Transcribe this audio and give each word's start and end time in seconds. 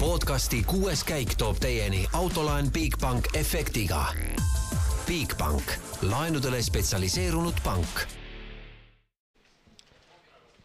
podcasti 0.00 0.62
kuues 0.66 1.04
käik 1.04 1.34
toob 1.38 1.56
teieni 1.62 2.06
autolaen 2.12 2.70
Bigbank 2.72 3.28
efektiga. 3.36 4.06
Bigbank, 5.06 5.62
laenudele 6.02 6.62
spetsialiseerunud 6.62 7.60
pank. 7.64 8.00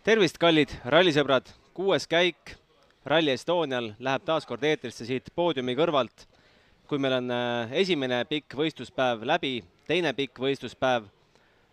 tervist, 0.03 0.37
kallid 0.37 0.73
rallisõbrad, 0.85 1.51
kuues 1.73 2.07
käik 2.07 2.55
Rally 3.05 3.31
Estonial 3.31 3.91
läheb 3.99 4.23
taas 4.25 4.45
kord 4.45 4.63
eetrisse 4.63 5.05
siit 5.05 5.29
poodiumi 5.35 5.75
kõrvalt. 5.75 6.25
kui 6.87 6.97
meil 6.97 7.13
on 7.13 7.31
äh, 7.31 7.71
esimene 7.71 8.25
pikk 8.25 8.55
võistluspäev 8.55 9.21
läbi, 9.23 9.63
teine 9.87 10.13
pikk 10.13 10.39
võistluspäev 10.39 11.05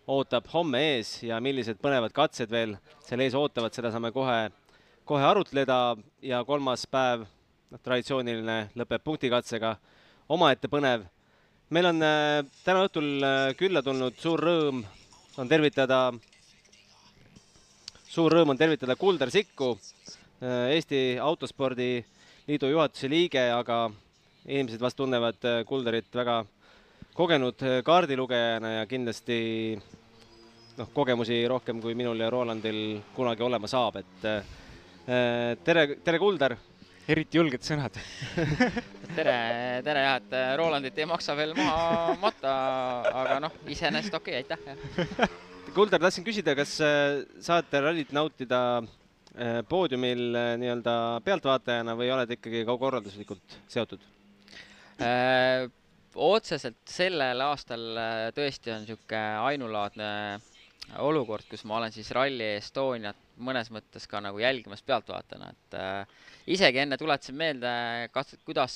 ootab 0.07 0.45
homme 0.53 0.81
ees 0.93 1.23
ja 1.23 1.39
millised 1.41 1.81
põnevad 1.81 2.13
katsed 2.13 2.51
veel 2.51 2.77
seal 3.01 3.19
ees 3.19 3.33
ootavad, 3.33 3.73
seda 3.73 3.91
saame 3.91 4.11
kohe, 4.11 4.51
kohe 5.05 5.23
arutleda 5.23 5.97
ja 6.21 6.43
kolmas 6.45 6.85
päev, 6.85 7.25
noh, 7.71 7.81
traditsiooniline 7.83 8.57
lõpeb 8.77 9.03
punktikatsega, 9.03 9.75
omaette 10.33 10.69
põnev. 10.71 11.05
meil 11.69 11.85
on 11.89 12.01
äh, 12.03 12.41
täna 12.63 12.85
õhtul 12.87 13.23
äh, 13.23 13.53
külla 13.59 13.81
tulnud 13.83 14.15
suur 14.19 14.39
rõõm, 14.39 14.83
on 15.37 15.47
tervitada, 15.47 16.13
suur 18.07 18.31
rõõm 18.31 18.55
on 18.55 18.57
tervitada 18.57 18.95
Kuldar 18.95 19.31
Sikku, 19.31 19.77
Eesti 20.41 21.17
Autospordi 21.17 22.05
Liidu 22.47 22.69
juhatuse 22.69 23.09
liige, 23.09 23.41
aga 23.51 23.87
inimesed 24.45 24.81
vast 24.81 24.97
tunnevad 24.97 25.41
Kuldarit 25.65 26.13
väga 26.13 26.43
kogenud 27.17 27.63
kaardilugejana 27.83 28.73
ja 28.75 28.85
kindlasti 28.85 29.39
noh, 30.77 30.89
kogemusi 30.93 31.41
rohkem 31.49 31.81
kui 31.81 31.95
minul 31.97 32.21
ja 32.21 32.29
Rolandil 32.29 33.01
kunagi 33.15 33.43
olema 33.43 33.69
saab, 33.69 33.97
et 34.03 34.27
äh, 34.29 35.55
tere, 35.65 35.87
tere, 36.05 36.19
Kuldar! 36.21 36.57
Eriti 37.11 37.39
julged 37.39 37.63
sõnad 37.63 37.95
tere, 39.17 39.35
tere 39.85 40.03
jah, 40.03 40.17
et 40.19 40.35
Rolandit 40.59 40.97
ei 40.99 41.07
maksa 41.09 41.35
veel 41.37 41.53
maha 41.57 42.15
matta, 42.19 42.53
aga 43.23 43.37
noh, 43.47 43.55
iseenesest 43.71 44.17
okei 44.19 44.41
okay,, 44.43 44.57
aitäh. 44.57 45.29
Kuldar, 45.77 46.01
tahtsin 46.01 46.25
küsida, 46.25 46.55
kas 46.57 46.77
äh, 46.83 47.21
saate 47.43 47.81
rallit 47.83 48.11
nautida 48.15 48.61
äh, 48.81 49.61
poodiumil 49.69 50.35
nii-öelda 50.59 50.97
pealtvaatajana 51.27 51.95
või 51.99 52.11
oled 52.15 52.37
ikkagi 52.37 52.65
ka 52.67 52.77
korralduslikult 52.83 53.59
seotud 53.71 54.03
äh,? 54.99 55.67
otseselt 56.17 56.79
sellel 56.89 57.43
aastal 57.45 57.83
tõesti 58.33 58.71
on 58.73 58.79
niisugune 58.81 59.19
ainulaadne 59.51 60.07
olukord, 61.03 61.45
kus 61.49 61.63
ma 61.67 61.77
olen 61.81 61.93
siis 61.93 62.09
Rally 62.15 62.55
Estoniat 62.57 63.17
mõnes 63.43 63.69
mõttes 63.73 64.07
ka 64.09 64.21
nagu 64.23 64.39
jälgimas 64.41 64.81
pealtvaatajana, 64.87 65.49
et 65.53 65.77
äh, 65.77 66.17
isegi 66.55 66.81
enne 66.81 66.97
tuletasin 66.97 67.37
meelde, 67.37 67.71
kas, 68.13 68.33
kuidas, 68.47 68.75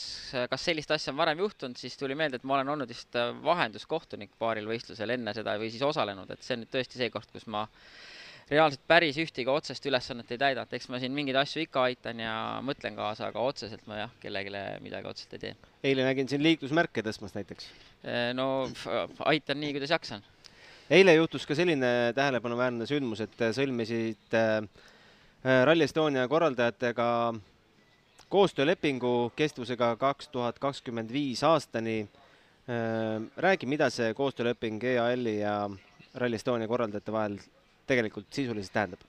kas 0.51 0.65
sellist 0.67 0.91
asja 0.93 1.13
on 1.13 1.21
varem 1.21 1.41
juhtunud, 1.41 1.79
siis 1.79 1.97
tuli 1.97 2.17
meelde, 2.17 2.37
et 2.37 2.47
ma 2.47 2.59
olen 2.59 2.73
olnud 2.75 2.91
vist 2.91 3.15
äh, 3.17 3.31
vahenduskohtunik 3.45 4.35
paaril 4.41 4.69
võistlusel 4.69 5.15
enne 5.15 5.33
seda 5.37 5.57
või 5.61 5.71
siis 5.73 5.85
osalenud, 5.87 6.29
et 6.29 6.43
see 6.45 6.57
on 6.57 6.65
nüüd 6.65 6.73
tõesti 6.73 7.01
see 7.01 7.13
koht, 7.13 7.31
kus 7.33 7.47
ma 7.49 7.65
reaalselt 8.51 8.83
päris 8.89 9.17
ühtegi 9.21 9.47
otsest 9.49 9.85
ülesannet 9.87 10.33
ei 10.35 10.41
täida, 10.41 10.65
et 10.67 10.75
eks 10.75 10.89
ma 10.91 10.99
siin 10.99 11.15
mingeid 11.15 11.39
asju 11.39 11.63
ikka 11.63 11.85
aitan 11.87 12.19
ja 12.19 12.35
mõtlen 12.65 12.97
kaasa, 12.99 13.31
aga 13.31 13.45
otseselt 13.47 13.87
ma 13.87 14.03
jah, 14.03 14.13
kellelegi 14.21 14.83
midagi 14.83 15.09
otseselt 15.09 15.37
ei 15.39 15.45
tee. 15.47 15.55
eile 15.93 16.05
nägin 16.05 16.29
siin 16.29 16.43
liiklusmärke 16.43 17.01
tõstmas 17.07 17.33
näiteks. 17.39 17.71
Äh, 18.03 18.29
no 18.37 18.67
aitan 19.31 19.63
nii, 19.63 19.73
kuidas 19.79 19.95
jaksan 19.95 20.27
eile 20.91 21.13
juhtus 21.15 21.45
ka 21.47 21.55
selline 21.55 22.11
tähelepanuväärne 22.15 22.87
sündmus, 22.89 23.21
et 23.23 23.43
sõlmisid 23.55 24.35
äh, 24.35 24.59
Rally 25.65 25.87
Estonia 25.87 26.27
korraldajatega 26.29 27.07
koostöölepingu 28.31 29.31
kestvusega 29.35 29.93
kaks 29.99 30.29
tuhat 30.33 30.59
kakskümmend 30.59 31.11
viis 31.11 31.43
aastani. 31.47 32.01
Äh, 32.67 33.23
räägi, 33.37 33.69
mida 33.71 33.89
see 33.93 34.11
koostööleping 34.17 34.83
EAL-i 34.93 35.39
ja 35.39 35.55
Rally 36.19 36.39
Estonia 36.39 36.67
korraldajate 36.67 37.15
vahel 37.15 37.39
tegelikult 37.87 38.27
sisuliselt 38.35 38.75
tähendab? 38.75 39.07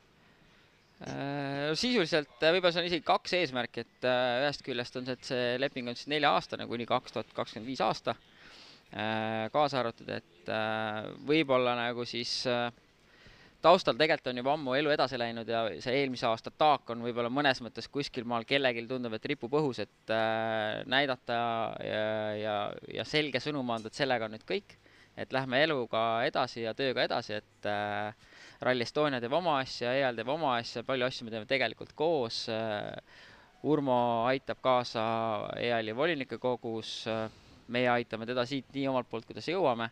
Äh, 1.02 1.72
sisuliselt 1.74 2.38
võib-olla 2.38 2.72
see 2.74 2.84
on 2.84 2.92
isegi 2.92 3.06
kaks 3.06 3.34
eesmärki, 3.40 3.82
et 3.82 4.06
ühest 4.06 4.62
küljest 4.66 5.00
on 5.00 5.08
see, 5.08 5.18
et 5.18 5.32
see 5.34 5.56
leping 5.58 5.90
on 5.90 5.98
siis 5.98 6.10
nelja-aastane 6.14 6.68
kuni 6.70 6.86
kaks 6.86 7.18
tuhat 7.18 7.34
kakskümmend 7.34 7.74
viis 7.74 7.82
aasta 7.82 8.14
Äh, 8.14 8.31
kaasa 9.52 9.80
arvatud, 9.80 10.08
et 10.12 10.48
äh, 10.52 11.06
võib-olla 11.28 11.72
nagu 11.78 12.04
siis 12.08 12.42
äh, 12.50 12.66
taustal 13.62 13.96
tegelikult 13.96 14.28
on 14.32 14.40
juba 14.42 14.52
ammu 14.56 14.74
elu 14.76 14.92
edasi 14.92 15.20
läinud 15.20 15.48
ja 15.48 15.62
see 15.80 15.94
eelmise 16.02 16.26
aasta 16.28 16.50
taak 16.50 16.90
on 16.92 17.04
võib-olla 17.06 17.30
mõnes 17.32 17.62
mõttes 17.64 17.88
kuskil 17.88 18.26
maal 18.28 18.44
kellelgi 18.48 18.84
tundub, 18.90 19.14
et 19.16 19.28
ripub 19.32 19.54
õhus, 19.60 19.80
et 19.84 20.14
näidata 20.90 21.38
ja, 21.86 22.04
ja, 22.36 22.56
ja 22.98 23.06
selge 23.08 23.40
sõnum 23.40 23.70
anda, 23.72 23.88
et 23.88 23.96
sellega 23.96 24.28
on 24.28 24.36
nüüd 24.36 24.46
kõik. 24.48 24.78
et 25.16 25.32
lähme 25.32 25.58
eluga 25.60 26.24
edasi 26.24 26.62
ja 26.62 26.72
tööga 26.74 27.02
edasi, 27.04 27.34
et 27.36 27.66
äh, 27.68 28.14
Rally 28.64 28.86
Estonia 28.86 29.20
teeb 29.20 29.34
oma 29.36 29.58
asja, 29.60 29.92
EAL 29.92 30.16
teeb 30.16 30.30
oma 30.32 30.54
asja, 30.56 30.82
palju 30.88 31.04
asju 31.04 31.26
me 31.26 31.34
teeme 31.34 31.46
tegelikult 31.46 31.92
koos 31.94 32.48
äh,. 32.48 32.96
Urmo 33.62 34.24
aitab 34.26 34.58
kaasa 34.58 35.02
EAL-i 35.54 35.92
volinike 35.94 36.34
kogus 36.42 37.04
äh, 37.06 37.28
meie 37.68 37.88
aitame 37.92 38.26
teda 38.28 38.44
siit 38.48 38.68
nii 38.74 38.88
omalt 38.90 39.08
poolt, 39.10 39.26
kuidas 39.28 39.48
jõuame. 39.48 39.90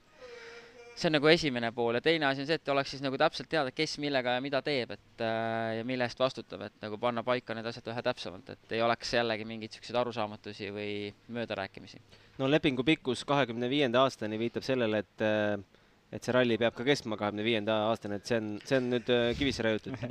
see 1.01 1.09
on 1.09 1.15
nagu 1.17 1.29
esimene 1.31 1.71
pool 1.73 1.97
ja 1.97 2.01
teine 2.05 2.27
asi 2.29 2.43
on 2.43 2.49
see, 2.49 2.59
et 2.61 2.69
oleks 2.69 2.91
siis 2.93 3.01
nagu 3.01 3.17
täpselt 3.17 3.49
teada, 3.49 3.71
kes 3.73 3.95
millega 4.03 4.35
ja 4.37 4.41
mida 4.45 4.61
teeb, 4.63 4.91
et 4.93 5.23
äh, 5.25 5.79
ja 5.79 5.85
mille 5.89 6.05
eest 6.05 6.19
vastutab, 6.21 6.67
et 6.67 6.83
nagu 6.83 6.99
panna 7.01 7.23
paika 7.25 7.55
need 7.57 7.67
asjad 7.71 7.87
vähe 7.89 8.03
täpsemalt, 8.05 8.51
et 8.53 8.75
ei 8.77 8.83
oleks 8.85 9.15
jällegi 9.15 9.47
mingeid 9.49 9.73
niisuguseid 9.73 9.97
arusaamatusi 10.03 10.69
või 10.75 10.93
möödarääkimisi. 11.33 12.03
no 12.39 12.51
lepingu 12.51 12.85
pikkus 12.85 13.25
kahekümne 13.25 13.71
viienda 13.71 14.03
aastani 14.03 14.39
viitab 14.39 14.67
sellele, 14.67 15.05
et 15.07 15.25
äh, 15.25 15.80
et 16.11 16.27
see 16.27 16.35
ralli 16.35 16.59
peab 16.59 16.75
ka 16.77 16.87
kestma 16.87 17.19
kahekümne 17.19 17.47
viienda 17.47 17.77
aastani, 17.89 18.19
et 18.19 18.31
see 18.31 18.39
on, 18.41 18.53
see 18.67 18.79
on 18.81 18.89
nüüd 18.95 19.11
äh, 19.15 19.33
kivisse 19.39 19.67
raiutud. 19.67 19.99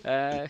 Äh, 0.00 0.46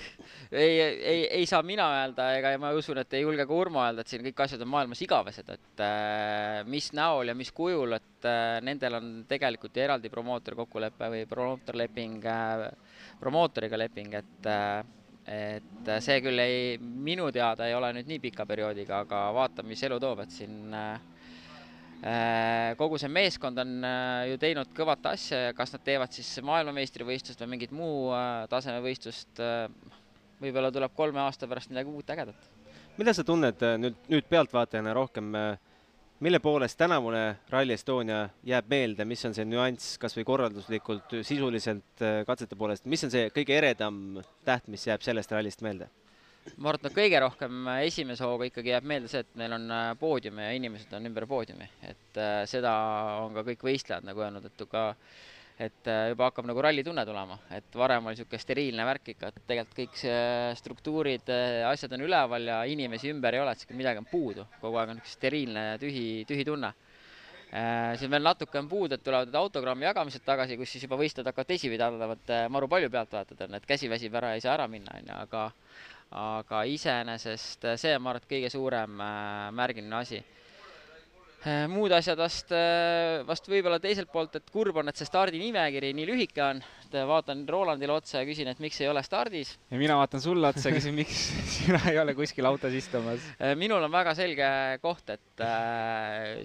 ei, 0.52 0.76
ei, 0.78 1.22
ei 1.40 1.46
saa 1.50 1.58
mina 1.66 1.88
öelda 1.90 2.28
ega 2.38 2.52
ma 2.62 2.68
usun, 2.78 3.00
et 3.02 3.16
ei 3.18 3.24
julge 3.24 3.42
ka 3.50 3.56
Urmo 3.58 3.80
öelda, 3.82 4.04
et 4.04 4.12
siin 4.12 4.22
kõik 4.22 4.44
asjad 4.44 4.62
on 4.62 4.70
maailmas 4.70 5.02
igavesed, 5.02 5.50
et 5.50 5.82
äh, 5.82 6.60
mis 6.70 6.92
näol 6.94 7.32
ja 7.32 7.34
mis 7.34 7.50
kujul, 7.50 7.96
et 7.98 8.28
äh, 8.30 8.60
nendel 8.62 9.00
on 9.00 9.08
tegelikult 9.26 9.74
ju 9.74 9.82
eraldi 9.82 10.12
promootori 10.12 10.60
kokkulepe 10.60 11.10
või 11.16 11.26
promootorleping 11.26 12.30
äh,, 12.30 12.64
promootoriga 13.18 13.82
leping, 13.82 14.14
et 14.22 14.50
äh, 14.54 14.86
et 15.30 15.90
see 16.02 16.22
küll 16.22 16.46
ei, 16.46 16.76
minu 16.78 17.26
teada 17.34 17.66
ei 17.66 17.74
ole 17.74 17.90
nüüd 17.98 18.06
nii 18.06 18.22
pika 18.22 18.46
perioodiga, 18.46 19.02
aga 19.02 19.26
vaatame, 19.34 19.74
mis 19.74 19.82
elu 19.86 19.98
toob, 20.02 20.22
et 20.22 20.38
siin 20.38 20.70
Äh, 20.70 20.98
kogu 22.80 22.96
see 23.00 23.10
meeskond 23.12 23.60
on 23.60 23.72
äh, 23.84 24.30
ju 24.30 24.38
teinud 24.40 24.70
kõvat 24.76 25.04
asja 25.12 25.40
ja 25.48 25.56
kas 25.56 25.74
nad 25.74 25.82
teevad 25.84 26.14
siis 26.16 26.30
maailmameistrivõistlust 26.48 27.42
või 27.44 27.50
mingit 27.56 27.74
muu 27.76 28.08
äh, 28.16 28.46
tasemevõistlust, 28.48 29.42
võib-olla 30.40 30.70
tuleb 30.72 30.94
kolme 30.96 31.20
aasta 31.20 31.48
pärast 31.50 31.72
midagi 31.72 31.92
uut 31.92 32.14
ägedat. 32.14 32.48
mida 32.96 33.12
sa 33.12 33.24
tunned 33.24 33.60
nüüd, 33.82 34.00
nüüd 34.08 34.28
pealtvaatajana 34.32 34.96
rohkem, 34.96 35.28
mille 36.20 36.40
poolest 36.40 36.78
tänavune 36.80 37.36
Rally 37.52 37.76
Estonia 37.76 38.28
jääb 38.44 38.68
meelde, 38.68 39.04
mis 39.04 39.24
on 39.28 39.36
see 39.36 39.44
nüanss 39.44 39.98
kas 40.00 40.16
või 40.16 40.24
korralduslikult, 40.24 41.20
sisuliselt 41.20 42.04
katsete 42.26 42.56
poolest, 42.56 42.88
mis 42.88 43.04
on 43.04 43.12
see 43.12 43.28
kõige 43.28 43.60
eredam 43.60 44.22
täht, 44.44 44.72
mis 44.72 44.88
jääb 44.88 45.04
sellest 45.04 45.32
rallist 45.36 45.60
meelde? 45.60 45.92
Ma 46.56 46.70
arvan, 46.70 46.80
et 46.80 46.86
no 46.86 46.90
kõige 46.96 47.18
rohkem 47.22 47.66
äh, 47.70 47.82
esimese 47.88 48.26
hooga 48.26 48.48
ikkagi 48.48 48.72
jääb 48.74 48.86
meelde 48.88 49.10
see, 49.10 49.24
et 49.24 49.34
meil 49.38 49.54
on 49.56 49.66
äh, 49.74 49.90
poodium 50.00 50.40
ja 50.42 50.52
inimesed 50.56 50.92
on 50.96 51.08
ümber 51.10 51.26
poodiumi, 51.30 51.66
et 51.86 52.20
äh, 52.20 52.40
seda 52.50 52.72
on 53.24 53.36
ka 53.36 53.44
kõik 53.46 53.66
võistlejad 53.68 54.06
nagu 54.08 54.24
öelnud, 54.24 54.48
et 54.48 54.64
ka 54.70 54.86
et 55.60 55.90
äh, 55.92 56.06
juba 56.14 56.30
hakkab 56.30 56.46
nagu 56.48 56.62
rallitunne 56.64 57.04
tulema, 57.04 57.36
et 57.52 57.76
varem 57.76 58.06
oli 58.08 58.16
niisugune 58.16 58.40
steriilne 58.40 58.86
värk 58.88 59.10
ikka, 59.14 59.28
et 59.28 59.42
tegelikult 59.48 59.76
kõik 59.82 59.98
see 60.02 60.20
struktuurid, 60.60 61.32
asjad 61.68 61.96
on 61.96 62.06
üleval 62.06 62.48
ja 62.48 62.60
inimesi 62.68 63.12
ümber 63.12 63.36
ei 63.36 63.42
ole, 63.42 63.52
et 63.52 63.76
midagi 63.76 64.00
on 64.00 64.08
puudu, 64.08 64.46
kogu 64.62 64.80
aeg 64.80 64.94
on 64.94 65.00
niisugune 65.00 65.18
steriilne 65.18 65.66
tühi, 65.82 66.06
tühi 66.28 66.46
tunne. 66.48 66.72
Siin 67.50 68.12
veel 68.12 68.22
natuke 68.22 68.60
on 68.60 68.68
puudu, 68.70 68.94
et 68.94 69.02
tulevad 69.02 69.34
autogrammi 69.34 69.88
jagamised 69.88 70.22
tagasi, 70.22 70.54
kus 70.56 70.70
siis 70.70 70.84
juba 70.86 70.96
võistlejad 71.00 71.32
hakkavad 71.32 71.48
teisipidi 71.50 71.82
arvavad 71.82 72.32
maru 72.54 72.68
palju 72.70 72.92
pealtvaatajad 72.94 73.48
on, 73.48 73.56
et 73.58 73.66
käsi 73.66 73.90
väsib 73.90 74.14
ära, 74.16 74.36
ei 74.38 74.44
saa 74.44 74.54
ära 74.54 74.68
minna, 74.70 74.94
on 74.96 75.10
ju, 75.10 75.16
aga 75.26 75.48
aga 76.10 76.64
iseenesest 76.66 77.70
see 77.78 77.94
on, 77.94 78.02
ma 78.02 78.12
arvan, 78.12 78.24
et 78.24 78.34
kõige 78.34 78.50
suurem 78.52 79.00
äh, 79.04 79.48
märgiline 79.54 79.98
asi. 80.00 80.18
Äh, 81.40 81.64
muud 81.72 81.92
asjad 81.96 82.18
vast, 82.20 82.50
vast 83.24 83.46
võib-olla 83.48 83.78
teiselt 83.80 84.10
poolt, 84.12 84.34
et 84.36 84.50
kurb 84.52 84.76
on, 84.82 84.90
et 84.90 84.98
see 84.98 85.08
stardinimekiri 85.08 85.94
nii 85.96 86.08
lühike 86.10 86.42
on. 86.44 86.60
vaatan 86.90 87.44
Rolandile 87.48 87.94
otsa 87.94 88.18
ja 88.18 88.26
küsin, 88.26 88.50
et 88.50 88.58
miks 88.58 88.80
ei 88.82 88.88
ole 88.90 89.00
stardis. 89.06 89.54
ja 89.70 89.78
mina 89.78 89.96
vaatan 89.96 90.20
sulle 90.20 90.50
otsa 90.50 90.68
ja 90.68 90.74
küsin, 90.76 90.98
miks 90.98 91.22
sina 91.54 91.80
ei 91.88 91.98
ole 92.02 92.16
kuskil 92.18 92.44
autos 92.50 92.74
istumas. 92.74 93.24
minul 93.56 93.86
on 93.86 93.92
väga 93.92 94.14
selge 94.18 94.50
koht, 94.82 95.14
et 95.14 95.46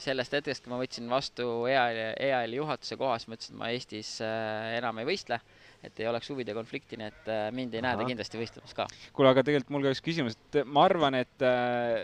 sellest 0.05 0.37
hetkest, 0.37 0.63
kui 0.63 0.71
ma 0.71 0.79
võtsin 0.79 1.09
vastu 1.09 1.65
EAL-i, 1.65 2.11
EAL-i 2.29 2.61
juhatuse 2.61 2.95
koha, 3.01 3.17
siis 3.17 3.27
ma 3.27 3.39
ütlesin, 3.39 3.55
et 3.55 3.63
ma 3.63 3.73
Eestis 3.73 4.17
enam 4.21 5.01
ei 5.01 5.09
võistle 5.11 5.41
et 5.89 5.99
ei 6.01 6.07
oleks 6.09 6.29
huvide 6.31 6.55
konflikti, 6.57 6.99
nii 6.99 7.11
et 7.11 7.29
äh, 7.31 7.45
mind 7.55 7.75
ei 7.75 7.83
näe 7.85 7.97
ta 7.99 8.07
kindlasti 8.07 8.39
võistlemas 8.39 8.75
ka. 8.77 8.87
kuule, 9.13 9.31
aga 9.31 9.43
tegelikult 9.45 9.73
mul 9.75 9.87
ka 9.87 9.93
üks 9.95 10.03
küsimus, 10.05 10.37
et 10.37 10.61
ma 10.65 10.85
arvan, 10.89 11.17
et 11.21 11.45
äh, 11.45 12.01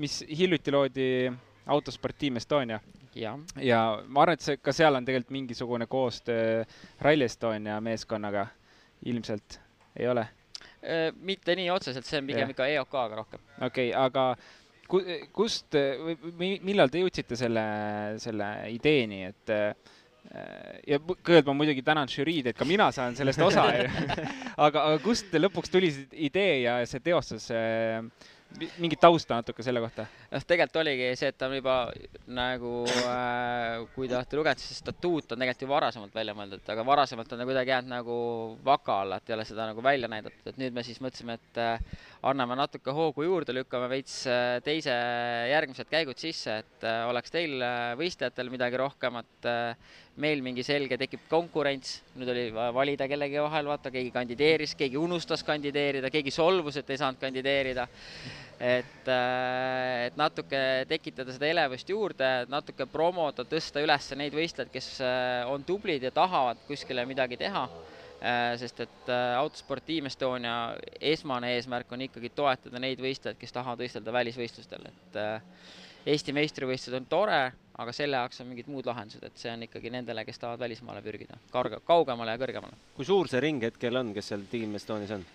mis 0.00 0.20
hiljuti 0.28 0.74
loodi 0.74 1.08
autosport 1.72 2.18
Team 2.18 2.40
Estonia 2.40 2.80
ja, 3.16 3.36
ja 3.60 3.80
ma 4.06 4.24
arvan, 4.24 4.38
et 4.38 4.46
see, 4.46 4.60
ka 4.62 4.74
seal 4.76 4.98
on 4.98 5.06
tegelikult 5.06 5.34
mingisugune 5.36 5.88
koostöö 5.90 6.64
Rally 7.04 7.28
Estonia 7.28 7.80
meeskonnaga 7.84 8.46
ilmselt, 9.06 9.60
ei 9.96 10.08
ole? 10.12 10.28
Äh, 10.86 11.08
mitte 11.16 11.56
nii 11.58 11.70
otseselt, 11.74 12.06
see 12.06 12.20
on 12.22 12.30
pigem 12.30 12.54
ikka 12.54 12.68
EOK-ga 12.76 13.08
rohkem. 13.16 13.42
okei 13.60 13.90
okay,, 13.90 14.06
aga 14.06 14.30
ku, 14.90 15.00
kust 15.36 15.76
või 15.76 16.16
mi- 16.38 16.60
millal 16.66 16.92
te 16.92 17.02
jõudsite 17.02 17.38
selle, 17.38 17.64
selle 18.22 18.50
ideeni, 18.72 19.24
et 19.30 19.54
äh, 19.54 19.94
ja 20.86 20.98
mu- 21.02 21.16
kõigepealt 21.16 21.50
ma 21.50 21.56
muidugi 21.56 21.84
tänan 21.86 22.10
žüriid, 22.10 22.50
et 22.50 22.58
ka 22.58 22.66
mina 22.68 22.90
saan 22.94 23.16
sellest 23.18 23.42
osa 23.42 23.66
aga, 24.66 24.86
aga 24.86 24.96
kust 25.04 25.34
lõpuks 25.36 25.72
tuli 25.72 25.92
see 25.94 26.26
idee 26.28 26.62
ja 26.64 26.78
see 26.88 27.02
teostus, 27.04 27.50
mingit 28.80 29.00
tausta 29.02 29.36
natuke 29.40 29.64
selle 29.64 29.80
kohta? 29.82 30.06
noh, 30.30 30.44
tegelikult 30.48 30.80
oligi 30.82 31.08
see, 31.18 31.30
et 31.32 31.38
ta 31.38 31.48
on 31.50 31.56
juba 31.58 31.76
nagu 32.38 32.72
äh,, 32.86 33.84
kui 33.94 34.08
te 34.08 34.16
olete 34.16 34.38
lugenud, 34.38 34.62
siis 34.62 34.80
statuut 34.82 35.32
on 35.34 35.42
tegelikult 35.42 35.66
ju 35.66 35.70
varasemalt 35.70 36.14
välja 36.16 36.34
mõeldud, 36.38 36.64
aga 36.74 36.86
varasemalt 36.86 37.32
on 37.34 37.42
ta 37.42 37.48
kuidagi 37.48 37.74
jäänud 37.74 37.92
nagu 37.92 38.18
vaka 38.66 39.00
alla, 39.04 39.20
et 39.20 39.30
ei 39.30 39.36
ole 39.36 39.46
seda 39.48 39.68
nagu 39.70 39.84
välja 39.84 40.10
näidatud, 40.12 40.52
et 40.52 40.60
nüüd 40.62 40.76
me 40.76 40.86
siis 40.86 41.02
mõtlesime, 41.04 41.38
et 41.40 41.62
äh, 41.62 42.02
anname 42.26 42.56
natuke 42.58 42.94
hoogu 42.94 43.26
juurde, 43.26 43.54
lükkame 43.56 43.88
veits 43.92 44.22
äh, 44.30 44.56
teise, 44.64 44.94
järgmised 45.52 45.90
käigud 45.90 46.18
sisse, 46.20 46.60
et 46.64 46.86
äh, 46.86 47.04
oleks 47.10 47.34
teil 47.34 47.60
äh, 47.60 47.92
võistlejatel 48.00 48.50
midagi 48.52 48.80
rohkemat 48.80 49.50
äh,, 49.50 49.94
meil 50.16 50.40
mingi 50.40 50.64
selge 50.64 50.96
tekib 50.96 51.26
konkurents, 51.28 51.98
nüüd 52.16 52.30
oli 52.32 52.46
valida 52.54 53.04
kellegi 53.10 53.36
vahel, 53.44 53.68
vaata, 53.68 53.92
keegi 53.92 54.14
kandideeris, 54.14 54.72
keegi 54.78 54.96
unustas 54.96 55.44
kandideerida, 55.44 56.08
keegi 56.10 56.32
solvus, 56.32 56.80
et 56.80 56.90
ei 56.90 57.02
saanud 57.02 57.20
kandideerida 57.20 57.84
et, 58.60 59.08
äh, 59.08 60.06
et 60.06 60.16
natuke 60.16 60.60
tekitada 60.88 61.34
seda 61.34 61.48
elevust 61.50 61.90
juurde, 61.90 62.30
natuke 62.48 62.86
promoda, 62.88 63.44
tõsta 63.44 63.82
üles 63.84 64.08
neid 64.16 64.36
võistlejaid, 64.36 64.72
kes 64.72 64.90
äh, 65.04 65.44
on 65.50 65.64
tublid 65.66 66.02
ja 66.06 66.12
tahavad 66.14 66.62
kuskile 66.68 67.04
midagi 67.08 67.38
teha. 67.40 67.66
Sest 68.58 68.80
et 68.86 69.10
äh, 69.12 69.32
autosport 69.38 69.84
Team 69.86 70.08
Estonia 70.10 70.76
esmane 71.00 71.52
eesmärk 71.56 71.92
on 71.92 72.06
ikkagi 72.08 72.32
toetada 72.34 72.80
neid 72.82 73.02
võistlejaid, 73.02 73.38
kes 73.40 73.54
tahavad 73.54 73.84
võistelda 73.84 74.14
välisvõistlustel, 74.16 74.88
et 74.90 75.20
Eesti 76.06 76.30
meistrivõistlused 76.30 76.94
on 77.00 77.06
tore, 77.10 77.38
aga 77.82 77.92
selle 77.94 78.18
jaoks 78.20 78.38
on 78.42 78.46
mingid 78.46 78.68
muud 78.70 78.86
lahendused, 78.86 79.24
et 79.26 79.40
see 79.40 79.50
on 79.50 79.64
ikkagi 79.66 79.90
nendele, 79.90 80.22
kes 80.24 80.38
tahavad 80.38 80.62
välismaale 80.62 81.02
pürgida, 81.02 81.38
kauge-, 81.50 81.80
kaugemale 81.86 82.36
ja 82.36 82.38
kõrgemale. 82.38 82.78
kui 82.94 83.08
suur 83.08 83.26
see 83.30 83.42
ring 83.42 83.64
hetkel 83.66 83.98
on, 83.98 84.12
kes 84.14 84.30
seal 84.30 84.46
Team 84.50 84.78
Estonias 84.78 85.16
on? 85.16 85.26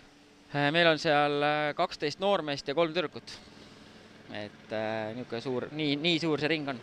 meil 0.71 0.87
on 0.87 0.99
seal 0.99 1.43
äh, 1.47 1.73
kaksteist 1.75 2.23
noormeest 2.23 2.71
ja 2.71 2.75
kolm 2.75 2.95
tüdrukut. 2.95 3.35
et 4.31 4.71
äh, 4.71 5.11
niisugune 5.15 5.41
suur, 5.43 5.67
nii, 5.75 5.95
nii 5.99 6.19
suur 6.23 6.39
see 6.39 6.51
ring 6.51 6.71
on. 6.71 6.79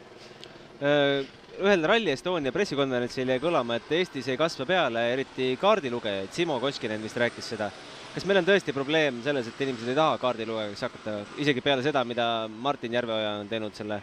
Äh, 1.58 1.64
ühel 1.64 1.84
Rally 1.86 2.12
Estonia 2.12 2.52
pressikonverentsil 2.54 3.28
jäi 3.28 3.40
kõlama, 3.42 3.78
et 3.78 3.90
Eestis 3.92 4.28
ei 4.30 4.38
kasva 4.38 4.66
peale 4.66 5.02
eriti 5.12 5.56
kaardilugejaid, 5.60 6.30
Simo 6.32 6.58
Koskinen 6.60 7.02
vist 7.02 7.16
rääkis 7.16 7.50
seda. 7.54 7.70
kas 8.14 8.24
meil 8.26 8.38
on 8.38 8.46
tõesti 8.46 8.72
probleem 8.74 9.20
selles, 9.22 9.46
et 9.46 9.60
inimesed 9.60 9.88
ei 9.88 9.94
taha 9.94 10.18
kaardilugejaks 10.18 10.82
hakata, 10.82 11.16
isegi 11.38 11.60
peale 11.60 11.82
seda, 11.82 12.04
mida 12.04 12.48
Martin 12.48 12.92
Järveoja 12.92 13.34
on 13.40 13.48
teinud 13.48 13.74
selle 13.74 14.00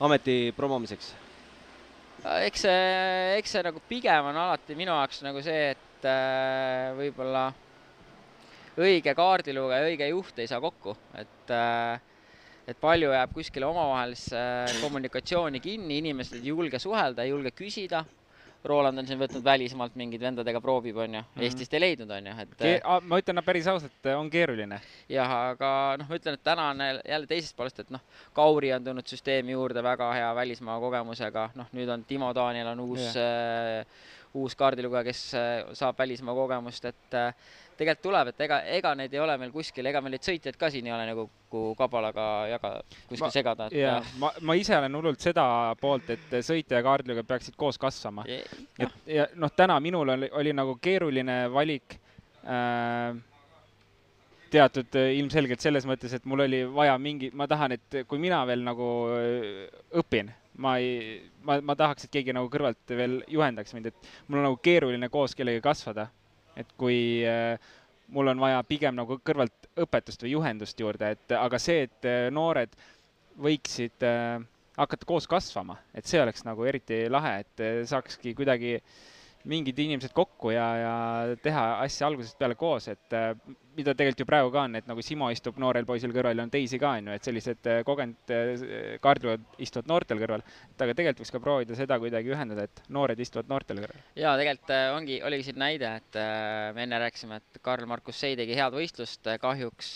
ameti 0.00 0.52
promomiseks? 0.56 1.14
eks 2.42 2.66
see, 2.66 3.38
eks 3.38 3.52
see 3.54 3.62
nagu 3.62 3.80
pigem 3.88 4.30
on 4.32 4.36
alati 4.36 4.74
minu 4.74 4.90
jaoks 4.90 5.22
nagu 5.22 5.42
see, 5.42 5.70
et 5.74 6.06
äh, 6.06 6.90
võib-olla 6.98 7.48
õige 8.78 9.14
kaardilugeja, 9.14 9.86
õige 9.86 10.10
juht 10.10 10.38
ei 10.38 10.50
saa 10.50 10.60
kokku, 10.62 10.96
et 11.18 11.54
äh, 11.54 12.07
et 12.68 12.78
palju 12.80 13.12
jääb 13.14 13.34
kuskile 13.36 13.66
omavahelisse 13.68 14.38
kommunikatsiooni 14.82 15.60
kinni, 15.64 16.02
inimesed 16.02 16.38
ei 16.38 16.52
julge 16.52 16.80
suhelda, 16.82 17.24
ei 17.24 17.34
julge 17.34 17.54
küsida. 17.56 18.04
Roland 18.68 18.98
on 18.98 19.06
siin 19.06 19.20
võtnud 19.20 19.44
välismaalt 19.46 19.94
mingeid 19.96 20.18
vendadega 20.20 20.58
proovib, 20.60 20.96
onju, 20.98 21.20
Eestist 21.46 21.76
ei 21.78 21.80
leidnud, 21.80 22.10
onju, 22.10 22.32
et 22.42 22.56
Ke-, 22.58 22.80
ma 23.06 23.20
ütlen 23.22 23.38
no, 23.38 23.44
päris 23.46 23.68
ausalt, 23.70 24.08
on 24.10 24.26
keeruline. 24.32 24.80
jah, 25.08 25.34
aga 25.52 25.70
noh, 26.00 26.08
ma 26.10 26.18
ütlen, 26.18 26.34
et 26.34 26.42
täna 26.44 26.66
on 26.72 26.82
jälle 26.82 27.30
teisest 27.30 27.54
poolest, 27.56 27.78
et 27.84 27.92
noh, 27.94 28.02
Kauri 28.34 28.72
on 28.74 28.84
tulnud 28.90 29.06
süsteemi 29.06 29.54
juurde 29.54 29.84
väga 29.86 30.10
hea 30.16 30.34
välismaa 30.40 30.80
kogemusega, 30.82 31.48
noh, 31.54 31.70
nüüd 31.78 31.94
on 31.94 32.02
Timo 32.10 32.32
Taaniel 32.34 32.72
on 32.74 32.82
uus 32.88 33.14
äh, 33.14 33.86
uus 34.36 34.56
kaardilugeja, 34.58 35.04
kes 35.06 35.22
äh, 35.36 35.70
saab 35.76 35.98
välismaa 35.98 36.34
kogemust, 36.36 36.84
et 36.90 37.16
äh, 37.16 37.50
tegelikult 37.78 38.02
tuleb, 38.08 38.32
et 38.32 38.42
ega, 38.44 38.58
ega 38.78 38.92
neid 38.98 39.14
ei 39.14 39.22
ole 39.22 39.36
meil 39.40 39.52
kuskil, 39.54 39.86
ega 39.88 40.02
meil 40.04 40.16
neid 40.16 40.26
sõitjaid 40.26 40.58
ka 40.60 40.70
siin 40.72 40.88
ei 40.88 40.94
ole 40.94 41.06
nagu 41.08 41.28
kui 41.48 41.72
kabalaga 41.78 42.24
jaga, 42.50 42.72
kuskil 43.08 43.32
segada, 43.32 43.68
et 43.70 43.78
ja 43.80 43.94
ma, 44.20 44.32
ma 44.44 44.56
ise 44.58 44.76
olen 44.76 44.98
hullult 44.98 45.22
seda 45.24 45.46
poolt, 45.80 46.10
et 46.14 46.36
sõitja 46.44 46.80
ja 46.80 46.86
kaardilugeja 46.86 47.28
peaksid 47.28 47.56
koos 47.58 47.80
kasvama. 47.80 48.26
et 48.28 49.08
ja 49.08 49.28
noh, 49.38 49.52
täna 49.56 49.78
minul 49.80 50.16
oli, 50.16 50.30
oli 50.42 50.52
nagu 50.56 50.76
keeruline 50.82 51.40
valik 51.54 51.96
äh, 52.44 53.14
teatud 54.52 55.00
äh, 55.00 55.14
ilmselgelt 55.20 55.64
selles 55.64 55.88
mõttes, 55.88 56.12
et 56.18 56.28
mul 56.28 56.44
oli 56.44 56.64
vaja 56.74 56.98
mingi, 57.00 57.32
ma 57.32 57.48
tahan, 57.48 57.78
et 57.78 58.02
kui 58.10 58.20
mina 58.20 58.42
veel 58.48 58.66
nagu 58.66 58.90
õpin, 60.02 60.34
ma 60.58 60.76
ei, 60.82 61.18
ma, 61.46 61.60
ma 61.62 61.76
tahaks, 61.78 62.06
et 62.06 62.14
keegi 62.14 62.34
nagu 62.36 62.50
kõrvalt 62.52 62.94
veel 62.98 63.20
juhendaks 63.30 63.74
mind, 63.76 63.90
et 63.90 64.08
mul 64.28 64.40
on 64.40 64.48
nagu 64.50 64.60
keeruline 64.62 65.08
koos 65.12 65.36
kellegagi 65.38 65.64
kasvada. 65.64 66.08
et 66.58 66.72
kui 66.74 67.22
äh, 67.22 67.54
mul 68.08 68.28
on 68.32 68.40
vaja 68.40 68.62
pigem 68.66 68.96
nagu 68.98 69.18
kõrvalt 69.24 69.68
õpetust 69.78 70.22
või 70.24 70.32
juhendust 70.32 70.80
juurde, 70.80 71.12
et 71.14 71.34
aga 71.36 71.60
see, 71.62 71.84
et 71.88 72.08
äh, 72.08 72.28
noored 72.34 72.72
võiksid 73.38 74.06
äh, 74.06 74.40
hakata 74.78 75.08
koos 75.08 75.28
kasvama, 75.30 75.78
et 75.94 76.06
see 76.08 76.20
oleks 76.22 76.44
nagu 76.46 76.66
eriti 76.68 77.04
lahe, 77.10 77.38
et 77.44 77.64
äh, 77.64 77.80
saakski 77.88 78.34
kuidagi 78.38 78.78
mingid 79.46 79.78
inimesed 79.78 80.12
kokku 80.16 80.50
ja, 80.54 80.66
ja 80.80 80.92
teha 81.42 81.64
asja 81.84 82.08
algusest 82.08 82.38
peale 82.40 82.56
koos, 82.58 82.88
et 82.90 83.14
äh, 83.16 83.30
mida 83.78 83.94
tegelikult 83.94 84.22
ju 84.24 84.26
praegu 84.26 84.50
ka 84.54 84.64
on, 84.66 84.74
et 84.80 84.88
nagu 84.90 85.02
Simo 85.04 85.28
istub 85.30 85.60
noorel 85.62 85.86
poisil 85.86 86.12
kõrval 86.14 86.40
ja 86.40 86.46
on 86.46 86.52
teisi 86.52 86.80
ka, 86.82 86.96
on 86.98 87.10
ju, 87.10 87.16
et 87.18 87.28
sellised 87.28 87.68
äh, 87.70 87.80
kogenud 87.86 88.32
äh, 88.34 88.98
kaardilujad 89.04 89.44
istuvad 89.62 89.90
noortel 89.92 90.22
kõrval. 90.22 90.44
et 90.72 90.86
aga 90.86 90.96
tegelikult 90.98 91.22
võiks 91.22 91.34
ka 91.36 91.42
proovida 91.44 91.78
seda 91.78 92.00
kuidagi 92.02 92.34
ühendada, 92.34 92.66
et 92.66 92.82
noored 92.94 93.22
istuvad 93.22 93.52
noortel 93.52 93.82
kõrval. 93.84 94.06
ja 94.18 94.34
tegelikult 94.40 94.74
ongi, 94.96 95.20
oligi 95.30 95.48
siin 95.50 95.60
näide, 95.62 95.92
et 96.02 96.20
me 96.74 96.84
enne 96.86 97.02
rääkisime, 97.04 97.38
et 97.38 97.62
Karl-Markus 97.62 98.18
Sei 98.18 98.34
tegi 98.38 98.56
head 98.58 98.74
võistlust, 98.74 99.30
kahjuks 99.40 99.94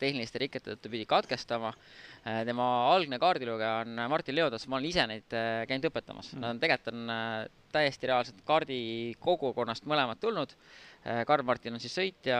tehniliste 0.00 0.40
rikete 0.40 0.72
tõttu 0.72 0.92
pidi 0.92 1.04
katkestama. 1.10 1.74
Tema 2.20 2.66
algne 2.92 3.18
kaardilugeja 3.20 3.80
on 3.84 4.02
Martin 4.12 4.36
Leotas, 4.36 4.66
ma 4.68 4.76
olen 4.76 4.90
ise 4.90 5.06
neid 5.08 5.36
äh, 5.36 5.62
käinud 5.68 5.88
õpetamas, 5.88 6.34
nad 6.36 6.54
on 6.54 6.60
tegelikult 6.60 6.92
on 6.92 7.12
äh, 7.14 7.34
täiesti 7.72 8.10
reaalselt 8.10 8.40
kaardi 8.44 8.80
kogukonnast 9.22 9.86
mõlemad 9.88 10.20
tulnud. 10.20 10.56
Karl-Martin 11.00 11.72
on 11.72 11.80
siis 11.80 11.94
sõitja, 11.96 12.38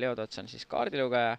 Leo 0.00 0.16
Tots 0.18 0.40
on 0.40 0.48
siis 0.50 0.64
kaardilugeja. 0.66 1.36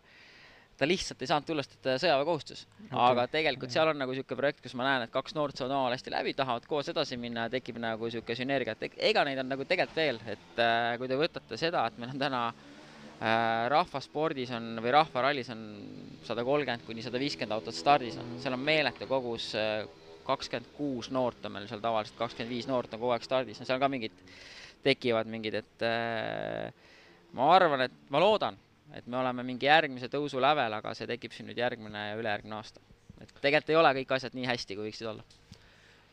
Ta 0.79 0.87
lihtsalt 0.87 1.19
ei 1.19 1.27
saanud 1.27 1.47
tulla, 1.49 1.65
sest 1.65 1.89
sõjaväekohustus. 2.05 2.61
Okay.. 2.85 2.95
aga 2.95 3.25
tegelikult 3.33 3.73
seal 3.73 3.91
on 3.91 3.99
nagu 3.99 4.13
niisugune 4.15 4.39
projekt, 4.39 4.61
kus 4.63 4.77
ma 4.79 4.85
näen, 4.87 5.03
et 5.03 5.11
kaks 5.11 5.35
noort 5.35 5.59
saavad 5.59 5.73
omavahel 5.75 5.97
hästi 5.97 6.13
läbi, 6.13 6.35
tahavad 6.37 6.69
koos 6.69 6.87
edasi 6.93 7.19
minna 7.19 7.49
ja 7.49 7.53
tekib 7.57 7.81
nagu 7.81 8.07
niisugune 8.07 8.39
sünergia, 8.39 8.77
et 8.77 8.95
ega 9.11 9.25
neid 9.27 9.41
on 9.43 9.51
nagu 9.51 9.67
tegelikult 9.67 9.99
veel, 9.99 10.21
et 10.31 10.63
äh, 10.63 10.93
kui 11.01 11.11
te 11.11 11.19
võtate 11.19 11.59
seda, 11.59 11.83
et 11.91 11.99
meil 11.99 12.15
on 12.15 12.23
täna 12.23 12.45
äh, 12.47 12.70
rahvaspordis 13.69 14.49
on 14.57 14.79
või 14.81 14.93
rahvarallis 14.95 15.51
on 15.53 15.59
sada 16.25 16.41
kolmkümmend 16.45 16.87
kuni 16.87 17.03
sada 17.05 17.19
viiskümmend 17.21 17.53
autot 17.53 17.75
stardis 17.77 18.15
on, 18.17 18.31
seal 18.41 18.55
on 18.55 18.63
meeletu 18.65 19.05
kogus 19.09 19.51
äh, 19.59 19.83
kakskümmend 20.25 20.71
kuus 20.77 21.11
noort 21.11 21.45
on 21.45 21.55
meil 21.55 21.67
seal 21.69 21.81
tavaliselt, 21.83 22.17
kakskümmend 22.19 22.53
viis 22.53 22.67
noort 22.69 22.93
on 22.93 23.01
kogu 23.01 23.13
aeg 23.15 23.25
stardis, 23.25 23.59
no 23.59 23.67
seal 23.67 23.81
ka 23.81 23.89
mingid, 23.91 24.15
tekivad 24.85 25.29
mingid, 25.31 25.59
et 25.61 25.85
äh, 25.85 26.71
ma 27.37 27.49
arvan, 27.55 27.85
et 27.87 27.97
ma 28.13 28.21
loodan, 28.21 28.57
et 28.95 29.07
me 29.07 29.19
oleme 29.21 29.45
mingi 29.47 29.69
järgmise 29.69 30.09
tõusu 30.11 30.41
lävel, 30.43 30.73
aga 30.77 30.95
see 30.97 31.09
tekib 31.09 31.35
siin 31.35 31.49
nüüd 31.49 31.61
järgmine 31.61 32.07
ja 32.11 32.17
ülejärgmine 32.19 32.57
aasta. 32.57 32.81
et 33.21 33.33
tegelikult 33.41 33.69
ei 33.69 33.79
ole 33.83 33.93
kõik 34.01 34.15
asjad 34.17 34.37
nii 34.37 34.49
hästi, 34.49 34.75
kui 34.77 34.89
võiksid 34.89 35.11
olla. 35.11 35.23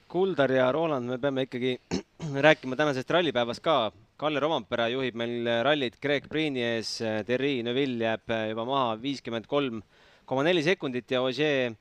Kuldar 0.09 0.53
ja 0.53 0.71
Roland, 0.73 1.09
me 1.09 1.19
peame 1.21 1.45
ikkagi 1.49 1.79
rääkima 2.49 2.77
tänasest 2.77 3.11
rallipäevast 3.11 3.65
ka. 3.65 3.93
Kalle 4.19 4.41
Rompera 4.43 4.89
juhib 4.91 5.15
meil 5.15 5.47
rallit 5.63 6.01
Greg 6.03 6.25
Priini 6.31 6.65
ees, 6.75 6.97
Terri 7.27 7.61
Neville 7.63 8.03
jääb 8.03 8.33
juba 8.51 8.65
maha 8.67 8.97
viiskümmend 8.99 9.47
kolm 9.47 9.79
koma 10.27 10.43
neli 10.43 10.65
sekundit 10.67 11.15
ja 11.15 11.23
Ogier 11.23 11.77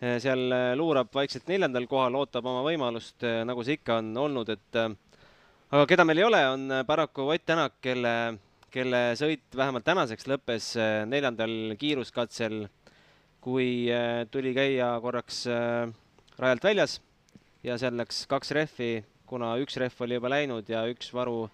seal 0.00 0.48
luurab 0.80 1.12
vaikselt 1.14 1.46
neljandal 1.48 1.84
kohal, 1.88 2.16
ootab 2.16 2.48
oma 2.48 2.64
võimalust, 2.64 3.22
nagu 3.46 3.62
see 3.64 3.76
ikka 3.78 3.98
on 4.00 4.10
olnud, 4.24 4.48
et 4.56 4.80
aga 4.80 5.84
keda 5.88 6.06
meil 6.08 6.22
ei 6.22 6.26
ole, 6.26 6.40
on 6.56 6.74
paraku 6.88 7.28
Ott 7.30 7.44
Tänak, 7.46 7.76
kelle 7.84 8.14
kelle 8.74 9.00
sõit 9.18 9.54
vähemalt 9.54 9.84
tänaseks 9.86 10.26
lõppes 10.26 10.72
neljandal 11.06 11.76
kiiruskatsel, 11.78 12.64
kui 13.44 13.86
tuli 14.34 14.54
käia 14.56 14.88
korraks 15.04 15.44
rajalt 16.40 16.64
väljas 16.66 16.96
ja 17.62 17.76
seal 17.78 17.94
läks 18.00 18.24
kaks 18.30 18.50
rehvi, 18.56 19.04
kuna 19.30 19.52
üks 19.62 19.78
rehv 19.78 20.02
oli 20.06 20.18
juba 20.18 20.32
läinud 20.32 20.72
ja 20.72 20.82
üks 20.90 21.12
varu 21.14 21.44